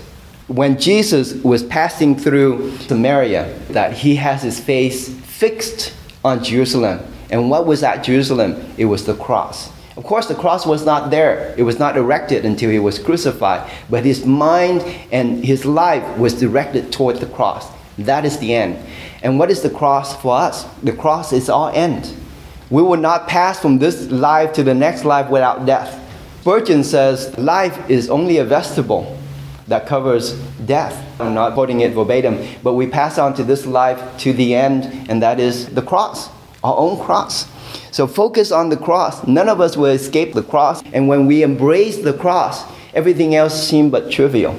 when 0.50 0.80
Jesus 0.80 1.34
was 1.44 1.62
passing 1.62 2.16
through 2.18 2.76
Samaria, 2.78 3.56
that 3.68 3.92
he 3.92 4.16
has 4.16 4.42
his 4.42 4.58
face 4.58 5.08
fixed 5.08 5.94
on 6.24 6.42
Jerusalem. 6.42 7.00
And 7.30 7.48
what 7.48 7.66
was 7.66 7.82
that 7.82 8.02
Jerusalem? 8.02 8.60
It 8.76 8.86
was 8.86 9.06
the 9.06 9.14
cross. 9.14 9.70
Of 9.96 10.02
course, 10.02 10.26
the 10.26 10.34
cross 10.34 10.66
was 10.66 10.84
not 10.84 11.12
there. 11.12 11.54
It 11.56 11.62
was 11.62 11.78
not 11.78 11.96
erected 11.96 12.44
until 12.44 12.68
he 12.68 12.80
was 12.80 12.98
crucified. 12.98 13.70
But 13.88 14.04
his 14.04 14.26
mind 14.26 14.82
and 15.12 15.44
his 15.44 15.64
life 15.64 16.18
was 16.18 16.34
directed 16.34 16.90
toward 16.90 17.18
the 17.18 17.26
cross. 17.26 17.70
That 17.96 18.24
is 18.24 18.38
the 18.38 18.52
end. 18.52 18.76
And 19.22 19.38
what 19.38 19.52
is 19.52 19.62
the 19.62 19.70
cross 19.70 20.20
for 20.20 20.36
us? 20.36 20.64
The 20.82 20.92
cross 20.92 21.32
is 21.32 21.48
our 21.48 21.72
end. 21.72 22.12
We 22.70 22.82
will 22.82 22.96
not 22.96 23.28
pass 23.28 23.60
from 23.60 23.78
this 23.78 24.10
life 24.10 24.52
to 24.54 24.64
the 24.64 24.74
next 24.74 25.04
life 25.04 25.30
without 25.30 25.64
death. 25.64 25.96
Spurgeon 26.40 26.82
says 26.82 27.38
life 27.38 27.88
is 27.88 28.10
only 28.10 28.38
a 28.38 28.44
vestibule 28.44 29.16
that 29.68 29.86
covers 29.86 30.32
death. 30.66 31.20
I'm 31.20 31.34
not 31.34 31.54
quoting 31.54 31.80
it 31.80 31.92
verbatim, 31.92 32.46
but 32.62 32.74
we 32.74 32.86
pass 32.86 33.18
on 33.18 33.34
to 33.34 33.44
this 33.44 33.66
life 33.66 34.18
to 34.18 34.32
the 34.32 34.54
end, 34.54 34.84
and 35.08 35.22
that 35.22 35.40
is 35.40 35.66
the 35.66 35.82
cross, 35.82 36.28
our 36.64 36.76
own 36.76 36.98
cross. 37.04 37.46
So 37.92 38.06
focus 38.06 38.52
on 38.52 38.68
the 38.68 38.76
cross. 38.76 39.26
None 39.26 39.48
of 39.48 39.60
us 39.60 39.76
will 39.76 39.86
escape 39.90 40.34
the 40.34 40.42
cross, 40.42 40.82
and 40.92 41.08
when 41.08 41.26
we 41.26 41.42
embrace 41.42 41.98
the 41.98 42.12
cross, 42.12 42.64
everything 42.94 43.34
else 43.34 43.68
seems 43.68 43.90
but 43.90 44.10
trivial. 44.10 44.56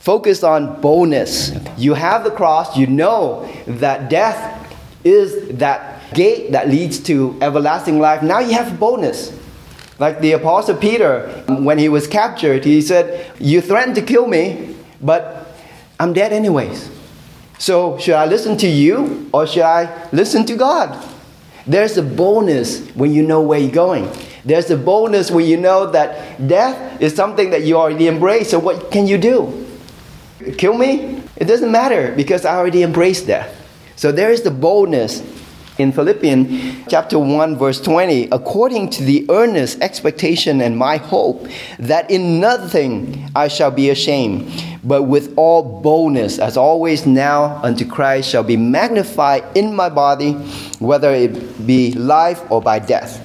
Focus 0.00 0.44
on 0.44 0.80
boldness. 0.80 1.52
You 1.76 1.94
have 1.94 2.22
the 2.22 2.30
cross, 2.30 2.76
you 2.76 2.86
know 2.86 3.50
that 3.66 4.08
death 4.08 4.76
is 5.02 5.56
that 5.58 6.14
gate 6.14 6.52
that 6.52 6.68
leads 6.68 7.00
to 7.00 7.36
everlasting 7.42 7.98
life. 7.98 8.22
Now 8.22 8.38
you 8.38 8.52
have 8.52 8.78
boldness. 8.78 9.36
Like 9.98 10.20
the 10.20 10.32
Apostle 10.32 10.76
Peter, 10.76 11.28
when 11.48 11.78
he 11.78 11.88
was 11.88 12.06
captured, 12.06 12.64
he 12.64 12.82
said, 12.82 13.32
You 13.38 13.60
threatened 13.60 13.94
to 13.96 14.02
kill 14.02 14.26
me, 14.26 14.76
but 15.00 15.56
I'm 15.98 16.12
dead 16.12 16.32
anyways. 16.32 16.90
So, 17.58 17.96
should 17.98 18.14
I 18.14 18.26
listen 18.26 18.58
to 18.58 18.66
you 18.66 19.30
or 19.32 19.46
should 19.46 19.62
I 19.62 20.08
listen 20.12 20.44
to 20.46 20.56
God? 20.56 21.02
There's 21.66 21.96
a 21.96 22.02
boldness 22.02 22.86
when 22.90 23.14
you 23.14 23.22
know 23.22 23.40
where 23.40 23.58
you're 23.58 23.70
going. 23.70 24.10
There's 24.44 24.70
a 24.70 24.76
boldness 24.76 25.30
when 25.30 25.46
you 25.46 25.56
know 25.56 25.90
that 25.90 26.46
death 26.46 27.00
is 27.00 27.14
something 27.16 27.50
that 27.50 27.62
you 27.62 27.76
already 27.76 28.06
embrace. 28.06 28.50
So, 28.50 28.58
what 28.58 28.90
can 28.90 29.06
you 29.06 29.16
do? 29.16 29.66
Kill 30.58 30.76
me? 30.76 31.22
It 31.36 31.46
doesn't 31.46 31.72
matter 31.72 32.12
because 32.14 32.44
I 32.44 32.56
already 32.56 32.82
embraced 32.82 33.26
death. 33.26 33.52
So, 33.96 34.12
there 34.12 34.30
is 34.30 34.42
the 34.42 34.50
boldness 34.50 35.22
in 35.78 35.92
Philippians 35.92 36.86
chapter 36.88 37.18
1 37.18 37.56
verse 37.56 37.80
20 37.80 38.28
according 38.32 38.88
to 38.88 39.04
the 39.04 39.26
earnest 39.28 39.80
expectation 39.82 40.60
and 40.62 40.76
my 40.76 40.96
hope 40.96 41.46
that 41.78 42.10
in 42.10 42.40
nothing 42.40 43.30
I 43.34 43.48
shall 43.48 43.70
be 43.70 43.90
ashamed 43.90 44.50
but 44.82 45.02
with 45.02 45.34
all 45.36 45.80
boldness 45.82 46.38
as 46.38 46.56
always 46.56 47.04
now 47.04 47.60
unto 47.62 47.86
Christ 47.86 48.30
shall 48.30 48.42
be 48.42 48.56
magnified 48.56 49.44
in 49.54 49.74
my 49.74 49.88
body 49.90 50.32
whether 50.78 51.12
it 51.12 51.66
be 51.66 51.92
life 51.92 52.40
or 52.50 52.62
by 52.62 52.78
death. 52.78 53.20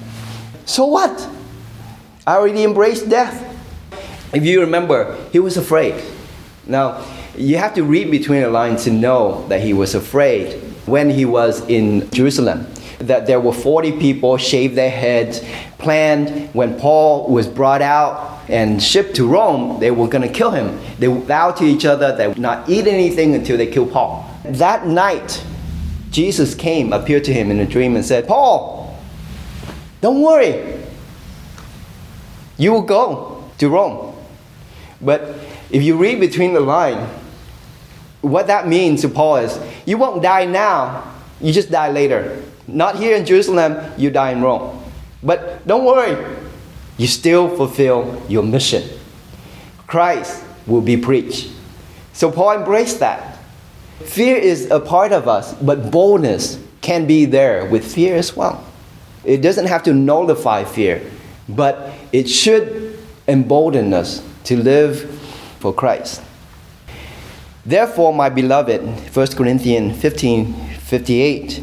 So 0.66 0.86
what? 0.86 1.28
I 2.26 2.36
already 2.36 2.64
embraced 2.64 3.08
death. 3.08 3.48
If 4.34 4.44
you 4.44 4.60
remember 4.60 5.16
he 5.32 5.38
was 5.38 5.56
afraid. 5.56 6.02
Now 6.66 7.04
you 7.36 7.56
have 7.56 7.74
to 7.74 7.82
read 7.82 8.10
between 8.10 8.42
the 8.42 8.50
lines 8.50 8.84
to 8.84 8.90
know 8.90 9.46
that 9.48 9.62
he 9.62 9.72
was 9.72 9.94
afraid 9.94 10.61
when 10.86 11.10
he 11.10 11.24
was 11.24 11.60
in 11.68 12.08
Jerusalem. 12.10 12.66
That 12.98 13.26
there 13.26 13.40
were 13.40 13.52
40 13.52 13.98
people 13.98 14.36
shaved 14.36 14.76
their 14.76 14.90
heads, 14.90 15.44
planned 15.78 16.54
when 16.54 16.78
Paul 16.78 17.28
was 17.28 17.48
brought 17.48 17.82
out 17.82 18.40
and 18.48 18.82
shipped 18.82 19.16
to 19.16 19.26
Rome, 19.26 19.80
they 19.80 19.90
were 19.90 20.08
going 20.08 20.26
to 20.26 20.32
kill 20.32 20.50
him. 20.50 20.78
They 20.98 21.06
vowed 21.06 21.56
to 21.56 21.64
each 21.64 21.84
other 21.84 22.14
they 22.16 22.28
would 22.28 22.38
not 22.38 22.68
eat 22.68 22.86
anything 22.86 23.34
until 23.34 23.56
they 23.56 23.66
kill 23.66 23.86
Paul. 23.86 24.28
That 24.44 24.86
night, 24.86 25.44
Jesus 26.10 26.54
came, 26.54 26.92
appeared 26.92 27.24
to 27.24 27.32
him 27.32 27.50
in 27.50 27.60
a 27.60 27.66
dream, 27.66 27.96
and 27.96 28.04
said, 28.04 28.28
Paul, 28.28 28.98
don't 30.00 30.20
worry. 30.20 30.80
You 32.58 32.72
will 32.72 32.82
go 32.82 33.50
to 33.58 33.68
Rome. 33.68 34.14
But 35.00 35.36
if 35.70 35.82
you 35.82 35.96
read 35.96 36.20
between 36.20 36.52
the 36.52 36.60
lines, 36.60 37.08
what 38.22 38.46
that 38.46 38.66
means 38.66 39.02
to 39.02 39.08
Paul 39.08 39.36
is 39.36 39.60
you 39.84 39.98
won't 39.98 40.22
die 40.22 40.46
now, 40.46 41.12
you 41.40 41.52
just 41.52 41.70
die 41.70 41.90
later. 41.90 42.42
Not 42.66 42.96
here 42.96 43.16
in 43.16 43.26
Jerusalem, 43.26 43.92
you 43.98 44.10
die 44.10 44.30
in 44.30 44.40
Rome. 44.40 44.82
But 45.22 45.66
don't 45.66 45.84
worry, 45.84 46.16
you 46.96 47.06
still 47.06 47.54
fulfill 47.54 48.22
your 48.28 48.42
mission. 48.42 48.88
Christ 49.86 50.44
will 50.66 50.80
be 50.80 50.96
preached. 50.96 51.50
So 52.12 52.30
Paul 52.30 52.58
embraced 52.58 53.00
that. 53.00 53.38
Fear 54.04 54.36
is 54.36 54.70
a 54.70 54.80
part 54.80 55.12
of 55.12 55.28
us, 55.28 55.54
but 55.54 55.90
boldness 55.90 56.58
can 56.80 57.06
be 57.06 57.24
there 57.24 57.66
with 57.66 57.84
fear 57.84 58.16
as 58.16 58.36
well. 58.36 58.64
It 59.24 59.42
doesn't 59.42 59.66
have 59.66 59.82
to 59.84 59.94
nullify 59.94 60.64
fear, 60.64 61.08
but 61.48 61.92
it 62.12 62.28
should 62.28 62.98
embolden 63.28 63.94
us 63.94 64.24
to 64.44 64.56
live 64.56 65.08
for 65.60 65.72
Christ. 65.72 66.22
Therefore, 67.64 68.12
my 68.12 68.28
beloved, 68.28 68.82
1 69.14 69.26
Corinthians 69.36 70.00
15 70.00 70.52
58, 70.80 71.62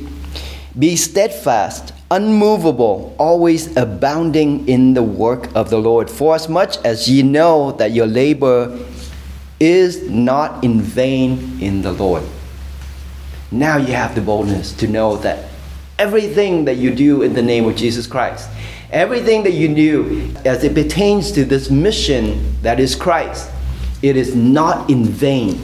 be 0.78 0.96
steadfast, 0.96 1.92
unmovable, 2.10 3.14
always 3.20 3.76
abounding 3.76 4.68
in 4.70 4.94
the 4.94 5.04
work 5.04 5.54
of 5.56 5.70
the 5.70 5.78
Lord, 5.78 6.10
for 6.10 6.36
as 6.36 6.48
much 6.48 6.78
as 6.86 7.10
ye 7.10 7.22
know 7.22 7.74
that 7.74 7.92
your 7.92 8.08
labor 8.08 8.80
is 9.60 10.10
not 10.10 10.64
in 10.64 10.80
vain 10.80 11.62
in 11.62 11.82
the 11.82 11.92
Lord. 11.92 12.24
Now 13.52 13.76
you 13.76 13.92
have 13.92 14.16
the 14.16 14.22
boldness 14.22 14.72
to 14.78 14.88
know 14.88 15.18
that 15.18 15.50
everything 15.98 16.64
that 16.64 16.78
you 16.78 16.96
do 16.96 17.24
in 17.24 17.34
the 17.34 17.42
name 17.42 17.68
of 17.68 17.76
Jesus 17.76 18.08
Christ, 18.08 18.50
everything 18.92 19.44
that 19.44 19.52
you 19.52 19.76
do 19.76 20.34
as 20.46 20.64
it 20.64 20.74
pertains 20.74 21.34
to 21.34 21.44
this 21.44 21.70
mission 21.70 22.56
that 22.62 22.80
is 22.80 22.96
Christ, 22.96 23.52
it 24.02 24.16
is 24.16 24.34
not 24.34 24.90
in 24.90 25.04
vain 25.04 25.60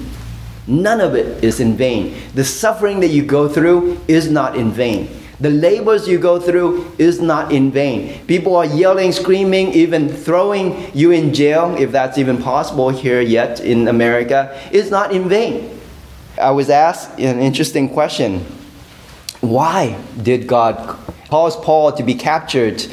None 0.67 1.01
of 1.01 1.15
it 1.15 1.43
is 1.43 1.59
in 1.59 1.77
vain. 1.77 2.15
The 2.33 2.43
suffering 2.43 2.99
that 3.01 3.09
you 3.09 3.23
go 3.23 3.47
through 3.47 4.01
is 4.07 4.29
not 4.29 4.55
in 4.55 4.71
vain. 4.71 5.09
The 5.39 5.49
labors 5.49 6.07
you 6.07 6.17
go 6.17 6.39
through 6.39 6.93
is 6.97 7.19
not 7.19 7.51
in 7.51 7.69
vain. 7.71 8.25
People 8.25 8.55
are 8.55 8.65
yelling, 8.65 9.11
screaming, 9.11 9.73
even 9.73 10.07
throwing 10.07 10.95
you 10.95 11.11
in 11.11 11.33
jail, 11.33 11.75
if 11.77 11.91
that's 11.91 12.17
even 12.17 12.41
possible 12.41 12.89
here 12.89 13.21
yet 13.21 13.59
in 13.59 13.87
America, 13.87 14.57
is 14.71 14.89
not 14.89 15.11
in 15.11 15.27
vain. 15.27 15.77
I 16.41 16.51
was 16.51 16.69
asked 16.69 17.19
an 17.19 17.39
interesting 17.39 17.89
question 17.89 18.45
Why 19.41 20.01
did 20.21 20.47
God 20.47 20.97
cause 21.29 21.57
Paul 21.57 21.91
to 21.93 22.03
be 22.03 22.13
captured 22.15 22.85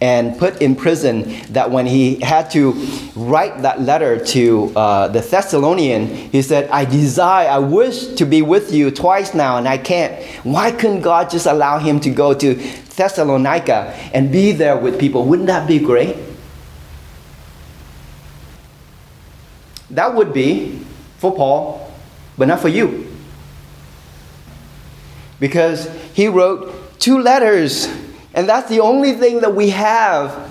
and 0.00 0.38
put 0.38 0.62
in 0.62 0.74
prison 0.74 1.40
that 1.50 1.70
when 1.70 1.84
he 1.84 2.20
had 2.20 2.50
to 2.52 2.72
write 3.14 3.62
that 3.62 3.82
letter 3.82 4.18
to 4.24 4.72
uh, 4.74 5.08
the 5.08 5.20
Thessalonian, 5.20 6.06
he 6.06 6.40
said, 6.40 6.70
I 6.70 6.86
desire, 6.86 7.48
I 7.48 7.58
wish 7.58 8.06
to 8.14 8.24
be 8.24 8.40
with 8.40 8.72
you 8.72 8.90
twice 8.90 9.34
now 9.34 9.58
and 9.58 9.68
I 9.68 9.76
can't. 9.76 10.24
Why 10.44 10.72
couldn't 10.72 11.02
God 11.02 11.28
just 11.28 11.46
allow 11.46 11.78
him 11.78 12.00
to 12.00 12.10
go 12.10 12.32
to 12.32 12.54
Thessalonica 12.54 13.94
and 14.14 14.32
be 14.32 14.52
there 14.52 14.78
with 14.78 14.98
people? 14.98 15.26
Wouldn't 15.26 15.48
that 15.48 15.68
be 15.68 15.78
great? 15.78 16.16
That 19.90 20.14
would 20.14 20.32
be 20.32 20.84
for 21.18 21.34
Paul, 21.34 21.92
but 22.38 22.48
not 22.48 22.60
for 22.60 22.68
you. 22.68 23.06
Because 25.38 25.90
he 26.14 26.28
wrote 26.28 26.98
two 27.00 27.18
letters 27.18 27.88
and 28.34 28.48
that's 28.48 28.68
the 28.68 28.80
only 28.80 29.12
thing 29.12 29.40
that 29.40 29.54
we 29.54 29.70
have 29.70 30.50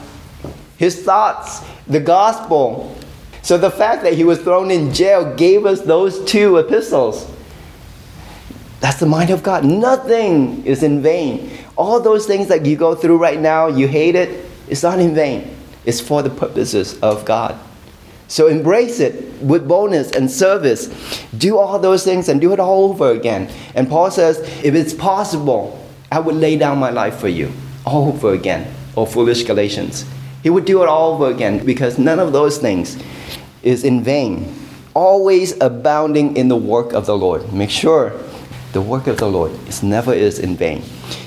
his 0.79 1.03
thoughts, 1.03 1.61
the 1.87 1.99
gospel. 1.99 2.95
So 3.41 3.57
the 3.57 3.69
fact 3.69 4.03
that 4.03 4.13
he 4.13 4.23
was 4.23 4.39
thrown 4.39 4.71
in 4.71 4.93
jail 4.93 5.35
gave 5.35 5.65
us 5.65 5.81
those 5.81 6.23
two 6.23 6.57
epistles. 6.57 7.29
That's 8.79 8.97
the 8.97 9.05
mind 9.05 9.29
of 9.29 9.43
God. 9.43 9.65
Nothing 9.65 10.65
is 10.65 10.83
in 10.83 11.01
vain. 11.01 11.51
All 11.77 11.99
those 11.99 12.25
things 12.25 12.47
that 12.47 12.65
you 12.65 12.77
go 12.77 12.95
through 12.95 13.17
right 13.17 13.39
now, 13.39 13.67
you 13.67 13.89
hate 13.89 14.15
it, 14.15 14.49
it's 14.69 14.83
not 14.83 14.99
in 14.99 15.13
vain. 15.13 15.53
It's 15.83 15.99
for 15.99 16.21
the 16.23 16.29
purposes 16.29 16.97
of 17.01 17.25
God. 17.25 17.59
So 18.29 18.47
embrace 18.47 19.01
it 19.01 19.41
with 19.41 19.67
boldness 19.67 20.11
and 20.11 20.31
service. 20.31 20.87
Do 21.37 21.57
all 21.57 21.77
those 21.77 22.05
things 22.05 22.29
and 22.29 22.39
do 22.39 22.53
it 22.53 22.59
all 22.59 22.91
over 22.91 23.11
again. 23.11 23.51
And 23.75 23.89
Paul 23.89 24.11
says, 24.11 24.39
if 24.63 24.75
it's 24.75 24.93
possible, 24.93 25.85
I 26.09 26.19
would 26.19 26.35
lay 26.35 26.57
down 26.57 26.77
my 26.77 26.89
life 26.89 27.17
for 27.17 27.27
you 27.27 27.51
all 27.89 28.09
over 28.09 28.33
again, 28.33 28.71
or 28.95 29.07
foolish 29.07 29.43
Galatians. 29.43 30.05
He 30.43 30.49
would 30.49 30.65
do 30.65 30.83
it 30.83 30.89
all 30.89 31.15
over 31.15 31.27
again 31.27 31.65
because 31.65 31.97
none 31.97 32.19
of 32.19 32.31
those 32.31 32.57
things 32.57 32.97
is 33.63 33.83
in 33.83 34.03
vain. 34.03 34.55
Always 34.93 35.59
abounding 35.59 36.37
in 36.37 36.47
the 36.47 36.55
work 36.55 36.93
of 36.93 37.05
the 37.05 37.17
Lord. 37.17 37.51
Make 37.51 37.69
sure 37.69 38.13
the 38.73 38.81
work 38.81 39.07
of 39.07 39.17
the 39.17 39.27
Lord 39.27 39.51
is 39.67 39.81
never 39.81 40.13
is 40.13 40.39
in 40.39 40.55
vain. 40.55 40.83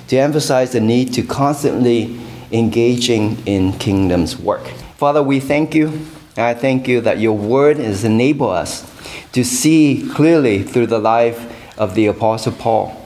To 0.08 0.16
emphasize 0.16 0.72
the 0.72 0.80
need 0.80 1.12
to 1.14 1.22
constantly 1.22 2.18
engaging 2.52 3.42
in 3.46 3.72
kingdom's 3.78 4.38
work. 4.38 4.66
Father, 4.96 5.22
we 5.22 5.40
thank 5.40 5.74
you. 5.74 6.06
I 6.36 6.54
thank 6.54 6.86
you 6.86 7.00
that 7.00 7.18
your 7.18 7.36
word 7.36 7.78
has 7.78 8.04
enabled 8.04 8.52
us 8.52 8.88
to 9.32 9.44
see 9.44 10.08
clearly 10.14 10.62
through 10.62 10.86
the 10.86 10.98
life 10.98 11.78
of 11.78 11.94
the 11.94 12.06
Apostle 12.06 12.52
Paul. 12.52 12.98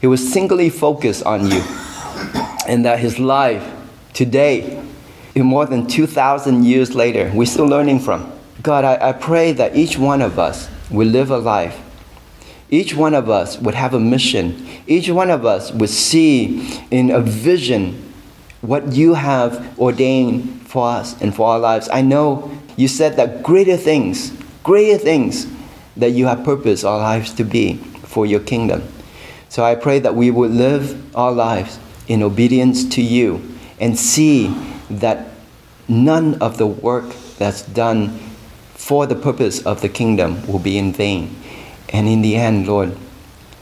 He 0.00 0.06
was 0.06 0.32
singly 0.32 0.68
focused 0.68 1.24
on 1.24 1.46
you 1.50 1.62
and 2.72 2.86
that 2.86 2.98
his 2.98 3.18
life 3.18 3.70
today, 4.14 4.82
more 5.36 5.66
than 5.66 5.86
2,000 5.86 6.64
years 6.64 6.94
later, 6.94 7.30
we're 7.34 7.44
still 7.44 7.66
learning 7.66 8.00
from. 8.00 8.32
God, 8.62 8.82
I, 8.86 9.10
I 9.10 9.12
pray 9.12 9.52
that 9.52 9.76
each 9.76 9.98
one 9.98 10.22
of 10.22 10.38
us 10.38 10.70
will 10.90 11.08
live 11.08 11.30
a 11.30 11.36
life. 11.36 11.78
Each 12.70 12.94
one 12.94 13.12
of 13.12 13.28
us 13.28 13.58
would 13.58 13.74
have 13.74 13.92
a 13.92 14.00
mission. 14.00 14.66
Each 14.86 15.10
one 15.10 15.28
of 15.28 15.44
us 15.44 15.70
would 15.70 15.90
see 15.90 16.80
in 16.90 17.10
a 17.10 17.20
vision 17.20 18.10
what 18.62 18.92
you 18.92 19.12
have 19.12 19.78
ordained 19.78 20.66
for 20.66 20.88
us 20.88 21.20
and 21.20 21.34
for 21.34 21.48
our 21.48 21.58
lives. 21.58 21.90
I 21.92 22.00
know 22.00 22.58
you 22.78 22.88
said 22.88 23.16
that 23.16 23.42
greater 23.42 23.76
things, 23.76 24.32
greater 24.62 24.96
things 24.96 25.46
that 25.98 26.12
you 26.12 26.24
have 26.24 26.42
purposed 26.42 26.86
our 26.86 26.96
lives 26.96 27.34
to 27.34 27.44
be 27.44 27.74
for 28.04 28.24
your 28.24 28.40
kingdom. 28.40 28.82
So 29.50 29.62
I 29.62 29.74
pray 29.74 29.98
that 29.98 30.14
we 30.14 30.30
would 30.30 30.52
live 30.52 31.14
our 31.14 31.32
lives 31.32 31.78
in 32.08 32.22
obedience 32.22 32.88
to 32.90 33.02
you 33.02 33.42
and 33.80 33.98
see 33.98 34.48
that 34.90 35.28
none 35.88 36.40
of 36.40 36.58
the 36.58 36.66
work 36.66 37.14
that's 37.38 37.62
done 37.62 38.18
for 38.74 39.06
the 39.06 39.14
purpose 39.14 39.64
of 39.64 39.80
the 39.80 39.88
kingdom 39.88 40.46
will 40.46 40.58
be 40.58 40.78
in 40.78 40.92
vain. 40.92 41.34
And 41.88 42.08
in 42.08 42.22
the 42.22 42.36
end, 42.36 42.66
Lord, 42.66 42.96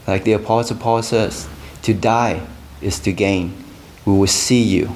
like 0.07 0.23
the 0.23 0.33
Apostle 0.33 0.77
Paul 0.77 1.03
says, 1.03 1.47
to 1.83 1.93
die 1.93 2.45
is 2.81 2.99
to 3.01 3.11
gain. 3.11 3.53
We 4.05 4.13
will 4.13 4.27
see 4.27 4.61
you. 4.63 4.95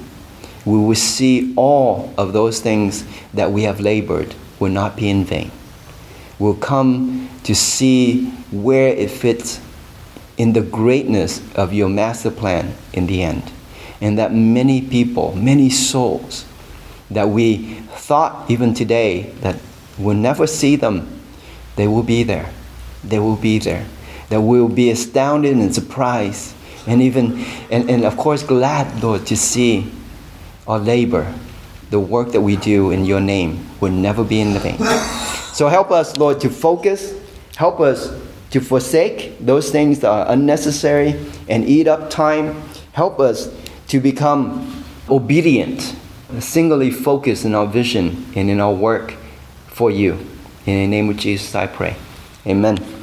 We 0.65 0.77
will 0.77 0.95
see 0.95 1.53
all 1.55 2.13
of 2.17 2.33
those 2.33 2.59
things 2.59 3.05
that 3.33 3.51
we 3.51 3.63
have 3.63 3.79
labored 3.79 4.33
will 4.59 4.71
not 4.71 4.95
be 4.95 5.09
in 5.09 5.23
vain. 5.23 5.51
We'll 6.39 6.55
come 6.55 7.29
to 7.43 7.55
see 7.55 8.25
where 8.51 8.89
it 8.89 9.11
fits 9.11 9.61
in 10.37 10.53
the 10.53 10.61
greatness 10.61 11.41
of 11.55 11.73
your 11.73 11.89
master 11.89 12.31
plan 12.31 12.75
in 12.93 13.07
the 13.07 13.23
end. 13.23 13.51
And 14.01 14.17
that 14.19 14.33
many 14.33 14.81
people, 14.81 15.35
many 15.35 15.69
souls 15.69 16.45
that 17.09 17.29
we 17.29 17.75
thought 17.95 18.49
even 18.49 18.73
today 18.73 19.31
that 19.41 19.55
we'll 19.97 20.17
never 20.17 20.45
see 20.47 20.75
them, 20.75 21.21
they 21.75 21.87
will 21.87 22.03
be 22.03 22.23
there. 22.23 22.51
They 23.03 23.19
will 23.19 23.37
be 23.37 23.59
there. 23.59 23.85
That 24.29 24.41
we'll 24.41 24.69
be 24.69 24.89
astounded 24.89 25.55
and 25.55 25.73
surprised 25.73 26.55
and 26.87 27.01
even, 27.01 27.43
and, 27.71 27.89
and 27.89 28.05
of 28.05 28.17
course, 28.17 28.43
glad, 28.43 29.01
Lord, 29.03 29.25
to 29.27 29.37
see 29.37 29.91
our 30.67 30.79
labor, 30.79 31.33
the 31.89 31.99
work 31.99 32.31
that 32.31 32.41
we 32.41 32.57
do 32.57 32.91
in 32.91 33.05
your 33.05 33.21
name 33.21 33.67
will 33.79 33.91
never 33.91 34.23
be 34.23 34.41
in 34.41 34.53
vain. 34.59 34.77
So 35.53 35.67
help 35.67 35.91
us, 35.91 36.17
Lord, 36.17 36.39
to 36.41 36.49
focus. 36.49 37.13
Help 37.55 37.79
us 37.79 38.09
to 38.55 38.61
forsake 38.61 39.37
those 39.41 39.69
things 39.69 39.99
that 39.99 40.09
are 40.09 40.31
unnecessary 40.31 41.13
and 41.49 41.67
eat 41.67 41.89
up 41.89 42.09
time. 42.09 42.55
Help 42.93 43.19
us 43.19 43.53
to 43.89 43.99
become 43.99 44.81
obedient, 45.09 45.93
singly 46.39 46.89
focused 46.89 47.43
in 47.43 47.53
our 47.53 47.67
vision 47.67 48.25
and 48.33 48.49
in 48.49 48.61
our 48.61 48.73
work 48.73 49.11
for 49.67 49.91
you. 49.91 50.13
In 50.65 50.73
the 50.73 50.87
name 50.87 51.09
of 51.09 51.17
Jesus, 51.17 51.53
I 51.53 51.67
pray. 51.67 51.97
Amen. 52.47 52.77